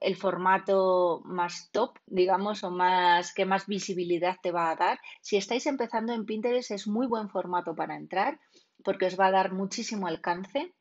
el 0.00 0.16
formato 0.16 1.20
más 1.24 1.70
top, 1.72 1.98
digamos, 2.06 2.62
o 2.62 2.70
más 2.70 3.34
que 3.34 3.44
más 3.44 3.66
visibilidad 3.66 4.36
te 4.40 4.52
va 4.52 4.70
a 4.70 4.76
dar. 4.76 5.00
Si 5.20 5.36
estáis 5.36 5.66
empezando 5.66 6.12
en 6.12 6.24
Pinterest 6.24 6.70
es 6.70 6.86
muy 6.86 7.08
buen 7.08 7.28
formato 7.28 7.74
para 7.74 7.96
entrar 7.96 8.38
porque 8.84 9.06
os 9.06 9.18
va 9.18 9.26
a 9.26 9.32
dar 9.32 9.52
muchísimo 9.52 10.06
alcance. 10.06 10.72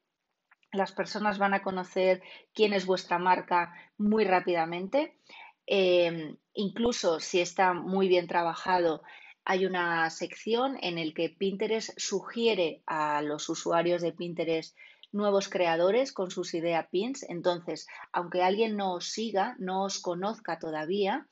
Las 0.72 0.92
personas 0.92 1.40
van 1.40 1.56
a 1.56 1.64
conocer 1.64 2.22
quién 2.54 2.74
es 2.74 2.86
vuestra 2.86 3.18
marca 3.18 3.74
muy 3.98 4.24
rápidamente. 4.24 5.18
Em, 5.66 6.38
incluso 6.54 7.20
si 7.20 7.40
está 7.40 7.74
muy 7.74 8.08
bien 8.08 8.28
trabajado, 8.28 9.02
hay 9.46 9.66
una 9.66 10.10
sección 10.12 10.78
en 10.82 10.96
la 10.96 11.14
que 11.14 11.30
Pinterest 11.30 11.98
sugiere 11.98 12.84
a 12.86 13.24
los 13.24 13.50
usuarios 13.50 14.04
de 14.04 14.12
Pinterest 14.12 14.78
nuevos 15.12 15.50
creadores 15.50 16.12
con 16.12 16.32
sus 16.32 16.54
idea 16.54 16.90
pins. 16.90 17.24
Entonces, 17.24 17.88
aunque 18.12 18.44
alguien 18.44 18.76
no 18.76 18.94
os 18.94 19.12
siga, 19.12 19.56
no 19.60 19.84
os 19.84 20.00
conozca 20.00 20.60
todavía, 20.60 21.28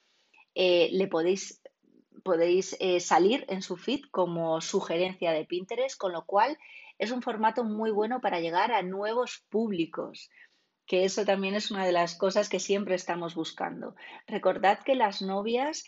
eh, 0.54 0.90
le 0.92 1.08
podéis, 1.08 1.62
podéis 2.24 2.76
eh, 2.80 3.00
salir 3.00 3.46
en 3.50 3.62
su 3.62 3.78
feed 3.78 4.02
como 4.12 4.62
sugerencia 4.62 5.32
de 5.32 5.46
Pinterest, 5.46 5.98
con 5.98 6.14
lo 6.14 6.26
cual 6.26 6.58
es 6.98 7.12
un 7.12 7.22
formato 7.22 7.64
muy 7.64 7.92
bueno 7.92 8.22
para 8.22 8.40
llegar 8.40 8.72
a 8.72 8.82
nuevos 8.82 9.44
públicos 9.50 10.30
que 10.86 11.04
eso 11.04 11.26
también 11.26 11.56
es 11.56 11.72
una 11.72 11.86
de 11.86 11.92
las 11.92 12.16
cosas 12.16 12.50
que 12.50 12.60
siempre 12.60 12.96
estamos 12.96 13.36
buscando. 13.36 13.96
Recordad 14.28 14.80
que 14.84 14.96
las 14.96 15.22
novias 15.22 15.86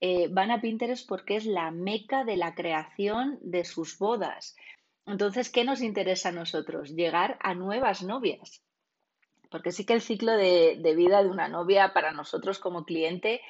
eh, 0.00 0.28
van 0.30 0.50
a 0.50 0.60
Pinterest 0.60 1.08
porque 1.08 1.36
es 1.36 1.46
la 1.46 1.70
meca 1.70 2.24
de 2.24 2.36
la 2.36 2.54
creación 2.54 3.38
de 3.42 3.64
sus 3.64 3.98
bodas. 3.98 4.54
Entonces, 5.06 5.50
¿qué 5.50 5.64
nos 5.64 5.82
interesa 5.82 6.30
a 6.30 6.32
nosotros? 6.32 6.90
Llegar 6.90 7.38
a 7.40 7.54
nuevas 7.54 8.02
novias. 8.02 8.62
Porque 9.50 9.70
sí 9.70 9.86
que 9.86 9.92
el 9.92 10.00
ciclo 10.00 10.32
de, 10.32 10.94
vida 10.96 11.22
de 11.22 11.28
una 11.28 11.48
novia 11.48 11.92
para 11.92 12.10
nosotros 12.10 12.58
como 12.58 12.84
cliente 12.84 13.40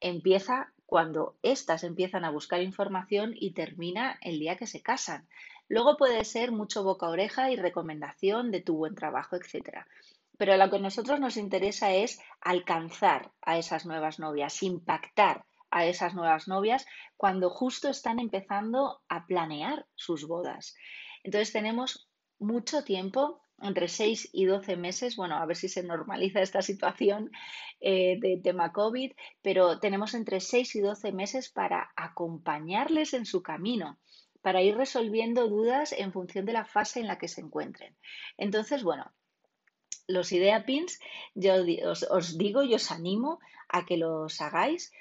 empieza 0.00 0.72
cuando 0.86 1.36
éstas 1.42 1.84
empiezan 1.84 2.24
a 2.24 2.30
buscar 2.30 2.60
información 2.62 3.32
y 3.34 3.52
termina 3.52 4.18
el 4.22 4.40
día 4.40 4.56
que 4.56 4.66
se 4.66 4.82
casan. 4.82 5.28
Luego 5.68 5.96
puede 5.96 6.24
ser 6.24 6.50
mucho 6.50 6.82
boca 6.82 7.06
a 7.06 7.10
oreja 7.10 7.50
y 7.50 7.56
recomendación 7.56 8.50
de 8.50 8.60
tu 8.60 8.76
buen 8.76 8.96
trabajo, 8.96 9.36
etc. 9.36 9.86
Pero 10.36 10.56
lo 10.56 10.68
que 10.68 10.76
a 10.76 10.80
nosotros 10.80 11.20
nos 11.20 11.36
interesa 11.36 11.94
es 11.94 12.20
alcanzar 12.40 13.30
a 13.40 13.56
esas 13.56 13.86
nuevas 13.86 14.18
novias, 14.18 14.62
impactar 14.64 15.44
a 15.70 15.86
esas 15.86 16.14
nuevas 16.14 16.48
novias 16.48 16.86
cuando 17.16 17.50
justo 17.50 17.88
están 17.88 18.18
empezando 18.18 19.00
a 19.08 19.26
planear 19.26 19.86
sus 19.94 20.26
bodas. 20.26 20.76
Entonces 21.24 21.52
tenemos 21.52 22.08
mucho 22.38 22.84
tiempo, 22.84 23.40
entre 23.60 23.88
6 23.88 24.30
y 24.32 24.44
12 24.44 24.76
meses, 24.76 25.16
bueno, 25.16 25.36
a 25.36 25.46
ver 25.46 25.56
si 25.56 25.68
se 25.68 25.82
normaliza 25.82 26.42
esta 26.42 26.60
situación 26.60 27.30
eh, 27.80 28.18
de 28.20 28.40
tema 28.42 28.72
COVID, 28.72 29.12
pero 29.42 29.80
tenemos 29.80 30.14
entre 30.14 30.40
6 30.40 30.76
y 30.76 30.80
12 30.80 31.12
meses 31.12 31.48
para 31.48 31.92
acompañarles 31.96 33.14
en 33.14 33.26
su 33.26 33.42
camino 33.42 33.98
para 34.42 34.60
ir 34.60 34.76
resolviendo 34.76 35.48
dudas 35.48 35.92
en 35.92 36.12
función 36.12 36.44
de 36.44 36.52
la 36.52 36.66
fase 36.66 37.00
en 37.00 37.06
la 37.06 37.16
que 37.16 37.28
se 37.28 37.40
encuentren. 37.40 37.96
Entonces, 38.36 38.82
bueno, 38.82 39.10
los 40.06 40.30
idea 40.32 40.66
pins, 40.66 41.00
yo 41.34 41.54
os, 41.88 42.02
os, 42.02 42.36
digo 42.36 42.62
y 42.62 42.74
os 42.74 42.90
animo 42.90 43.38
a 43.70 43.86
que 43.86 43.96
los 43.96 44.42
hagáis 44.42 44.92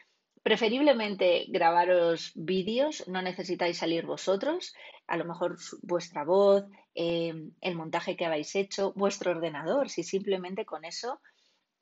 Preferiblemente 0.44 1.46
grabaros 1.48 2.34
vídeos, 2.36 3.08
no 3.08 3.22
necesitáis 3.22 3.78
salir 3.78 4.06
vosotros, 4.06 4.74
a 5.08 5.18
lo 5.18 5.26
mejor 5.26 5.58
vuestra 5.82 6.24
voz, 6.24 6.66
em, 6.96 7.52
el 7.62 7.76
montaje 7.76 8.16
que 8.16 8.26
habéis 8.26 8.56
hecho, 8.56 8.94
vuestro 8.96 9.32
ordenador, 9.32 9.90
si 9.90 10.04
simplemente 10.04 10.66
con 10.66 10.86
eso 10.86 11.20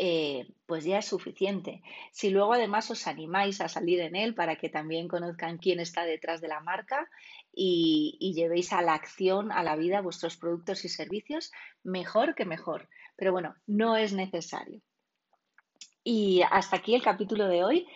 eh, 0.03 0.47
pues 0.65 0.84
ya 0.84 0.97
es 0.97 1.05
suficiente. 1.05 1.84
Si 2.12 2.31
luego 2.31 2.53
además 2.53 2.89
os 2.89 3.05
animáis 3.05 3.62
a 3.62 3.67
salir 3.67 3.99
en 3.99 4.15
él 4.15 4.34
para 4.34 4.55
que 4.55 4.67
también 4.67 5.07
conozcan 5.07 5.60
quién 5.60 5.79
está 5.79 6.05
detrás 6.05 6.41
de 6.41 6.47
la 6.47 6.60
marca 6.60 7.07
y, 7.53 8.17
y, 8.19 8.34
llevéis 8.34 8.73
a 8.73 8.81
la 8.81 8.95
acción, 8.95 9.51
a 9.51 9.62
la 9.62 9.75
vida 9.75 10.01
vuestros 10.01 10.38
productos 10.38 10.86
y 10.86 10.89
servicios, 10.89 11.51
mejor 11.84 12.34
que 12.34 12.45
mejor. 12.45 12.89
Pero 13.15 13.31
bueno, 13.31 13.53
no 13.67 13.95
es 13.95 14.12
necesario. 14.13 14.81
Y 16.03 16.41
hasta 16.49 16.77
aquí 16.77 16.95
el 16.95 17.03
capítulo 17.03 17.47
de 17.47 17.63
hoy. 17.63 17.88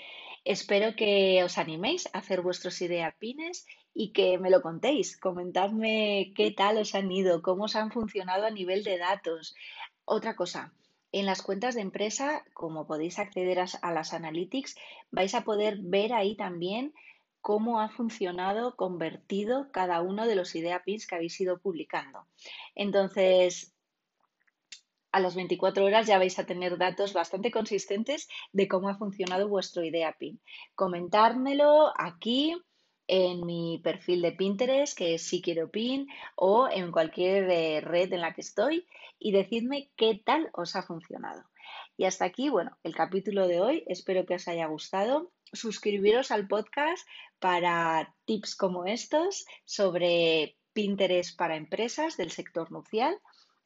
Espero 0.43 0.95
que 0.95 1.43
os 1.43 1.57
animéis 1.57 2.07
a 2.13 2.19
hacer 2.19 2.41
vuestros 2.41 2.79
idea 2.83 3.15
pines 3.17 3.65
y 3.95 4.11
que 4.11 4.37
me 4.37 4.51
lo 4.51 4.61
contéis. 4.61 5.17
Comentadme 5.17 6.33
qué 6.35 6.51
tal 6.51 6.77
os 6.77 6.93
han 6.93 7.11
ido, 7.11 7.41
cómo 7.41 7.63
os 7.63 7.75
han 7.75 7.91
funcionado 7.91 8.45
a 8.45 8.51
nivel 8.51 8.83
de 8.83 8.99
datos. 8.99 9.55
Otra 10.03 10.35
cosa, 10.35 10.73
en 11.13 11.25
las 11.25 11.41
cuentas 11.41 11.75
de 11.75 11.81
empresa, 11.81 12.43
como 12.53 12.85
podéis 12.85 13.17
acceder 13.17 13.57
a, 13.59 13.91
las 13.93 14.13
analytics, 14.13 14.75
vais 15.11 15.33
a 15.33 15.45
poder 15.45 15.77
ver 15.79 16.11
ahí 16.13 16.35
también 16.35 16.93
cómo 17.39 17.79
ha 17.79 17.87
funcionado, 17.87 18.75
convertido 18.75 19.71
cada 19.71 20.01
uno 20.01 20.27
de 20.27 20.35
los 20.35 20.53
idea 20.55 20.83
pins 20.83 21.07
que 21.07 21.15
habéis 21.15 21.39
ido 21.39 21.59
publicando. 21.59 22.27
Entonces, 22.75 23.73
a 25.13 25.21
las 25.21 25.35
24 25.35 25.85
horas 25.85 26.05
ya 26.05 26.17
vais 26.17 26.37
a 26.37 26.45
tener 26.45 26.77
datos 26.77 27.13
bastante 27.13 27.49
consistentes 27.49 28.27
de 28.51 28.67
cómo 28.67 28.89
ha 28.89 28.97
funcionado 28.97 29.47
vuestro 29.47 29.85
idea 29.85 30.17
PIN. 30.19 30.41
Comentármelo 30.75 31.93
aquí 31.97 32.57
en 33.07 33.45
mi 33.45 33.79
perfil 33.83 34.21
de 34.21 34.31
Pinterest, 34.31 34.97
que 34.97 35.15
es 35.15 35.23
si 35.23 35.41
quiero 35.41 35.69
PIN, 35.69 36.07
o 36.35 36.67
en 36.69 36.91
cualquier 36.91 37.49
eh, 37.49 37.81
red 37.81 38.11
en 38.13 38.21
la 38.21 38.33
que 38.33 38.41
estoy, 38.41 38.87
y 39.19 39.31
decidme 39.31 39.89
qué 39.95 40.21
tal 40.23 40.49
os 40.53 40.75
ha 40.75 40.83
funcionado. 40.83 41.43
Y 41.97 42.05
hasta 42.05 42.25
aquí, 42.25 42.49
bueno, 42.49 42.77
el 42.83 42.93
capítulo 42.93 43.47
de 43.47 43.61
hoy. 43.61 43.83
Espero 43.87 44.25
que 44.25 44.35
os 44.35 44.47
haya 44.47 44.67
gustado. 44.67 45.31
Suscribiros 45.53 46.31
al 46.31 46.47
podcast 46.47 47.07
para 47.39 48.13
tips 48.25 48.55
como 48.55 48.85
estos 48.85 49.45
sobre 49.63 50.57
Pinterest 50.73 51.37
para 51.37 51.55
empresas 51.55 52.17
del 52.17 52.31
sector 52.31 52.71
nupcial. 52.71 53.17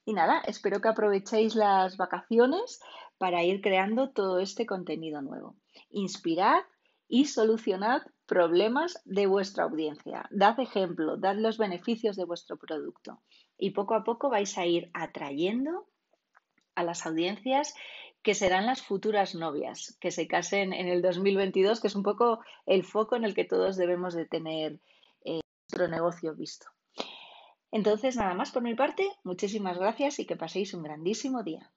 Y 0.06 0.14
nada, 0.14 0.42
espero 0.46 0.80
que 0.82 0.90
aprovechéis 0.90 1.56
las 1.56 1.98
vacaciones 1.98 2.80
para 3.18 3.44
ir 3.44 3.62
creando 3.62 4.12
todo 4.12 4.40
este 4.40 4.66
contenido 4.66 5.22
nuevo. 5.22 5.56
Inspirad 5.90 6.62
y 7.08 7.26
solucionad 7.26 8.04
problemas 8.30 9.02
de 9.06 9.26
vuestra 9.26 9.64
audiencia. 9.64 10.28
Dad 10.30 10.60
ejemplo, 10.60 11.18
dad 11.18 11.36
los 11.36 11.58
beneficios 11.58 12.16
de 12.16 12.26
vuestro 12.26 12.58
producto 12.58 13.20
y 13.58 13.72
poco 13.72 13.96
a 13.96 14.04
poco 14.04 14.30
vais 14.30 14.56
a 14.60 14.68
ir 14.68 14.92
atrayendo 14.94 15.88
a 16.76 16.84
las 16.84 17.08
audiencias 17.08 17.74
que 18.22 18.36
serán 18.36 18.68
las 18.68 18.84
futuras 18.84 19.34
novias 19.34 19.98
que 20.00 20.12
se 20.12 20.28
casen 20.28 20.74
en 20.74 20.88
el 20.88 21.02
2022, 21.02 21.82
que 21.82 21.88
es 21.88 21.96
un 21.96 22.04
poco 22.04 22.42
el 22.68 22.84
foco 22.84 23.16
en 23.16 23.24
el 23.24 23.34
que 23.34 23.46
todos 23.46 23.78
debemos 23.78 24.14
de 24.14 24.26
tener 24.26 24.80
eh, 25.26 25.40
nuestro 25.72 25.88
negocio 25.88 26.36
visto. 26.36 26.68
Entonces, 27.72 28.16
nada 28.16 28.36
más 28.36 28.52
por 28.52 28.62
mi 28.62 28.76
parte, 28.76 29.10
muchísimas 29.24 29.80
gracias 29.80 30.20
y 30.20 30.26
que 30.26 30.36
paséis 30.36 30.76
un 30.76 30.84
grandísimo 30.84 31.42
día. 31.42 31.72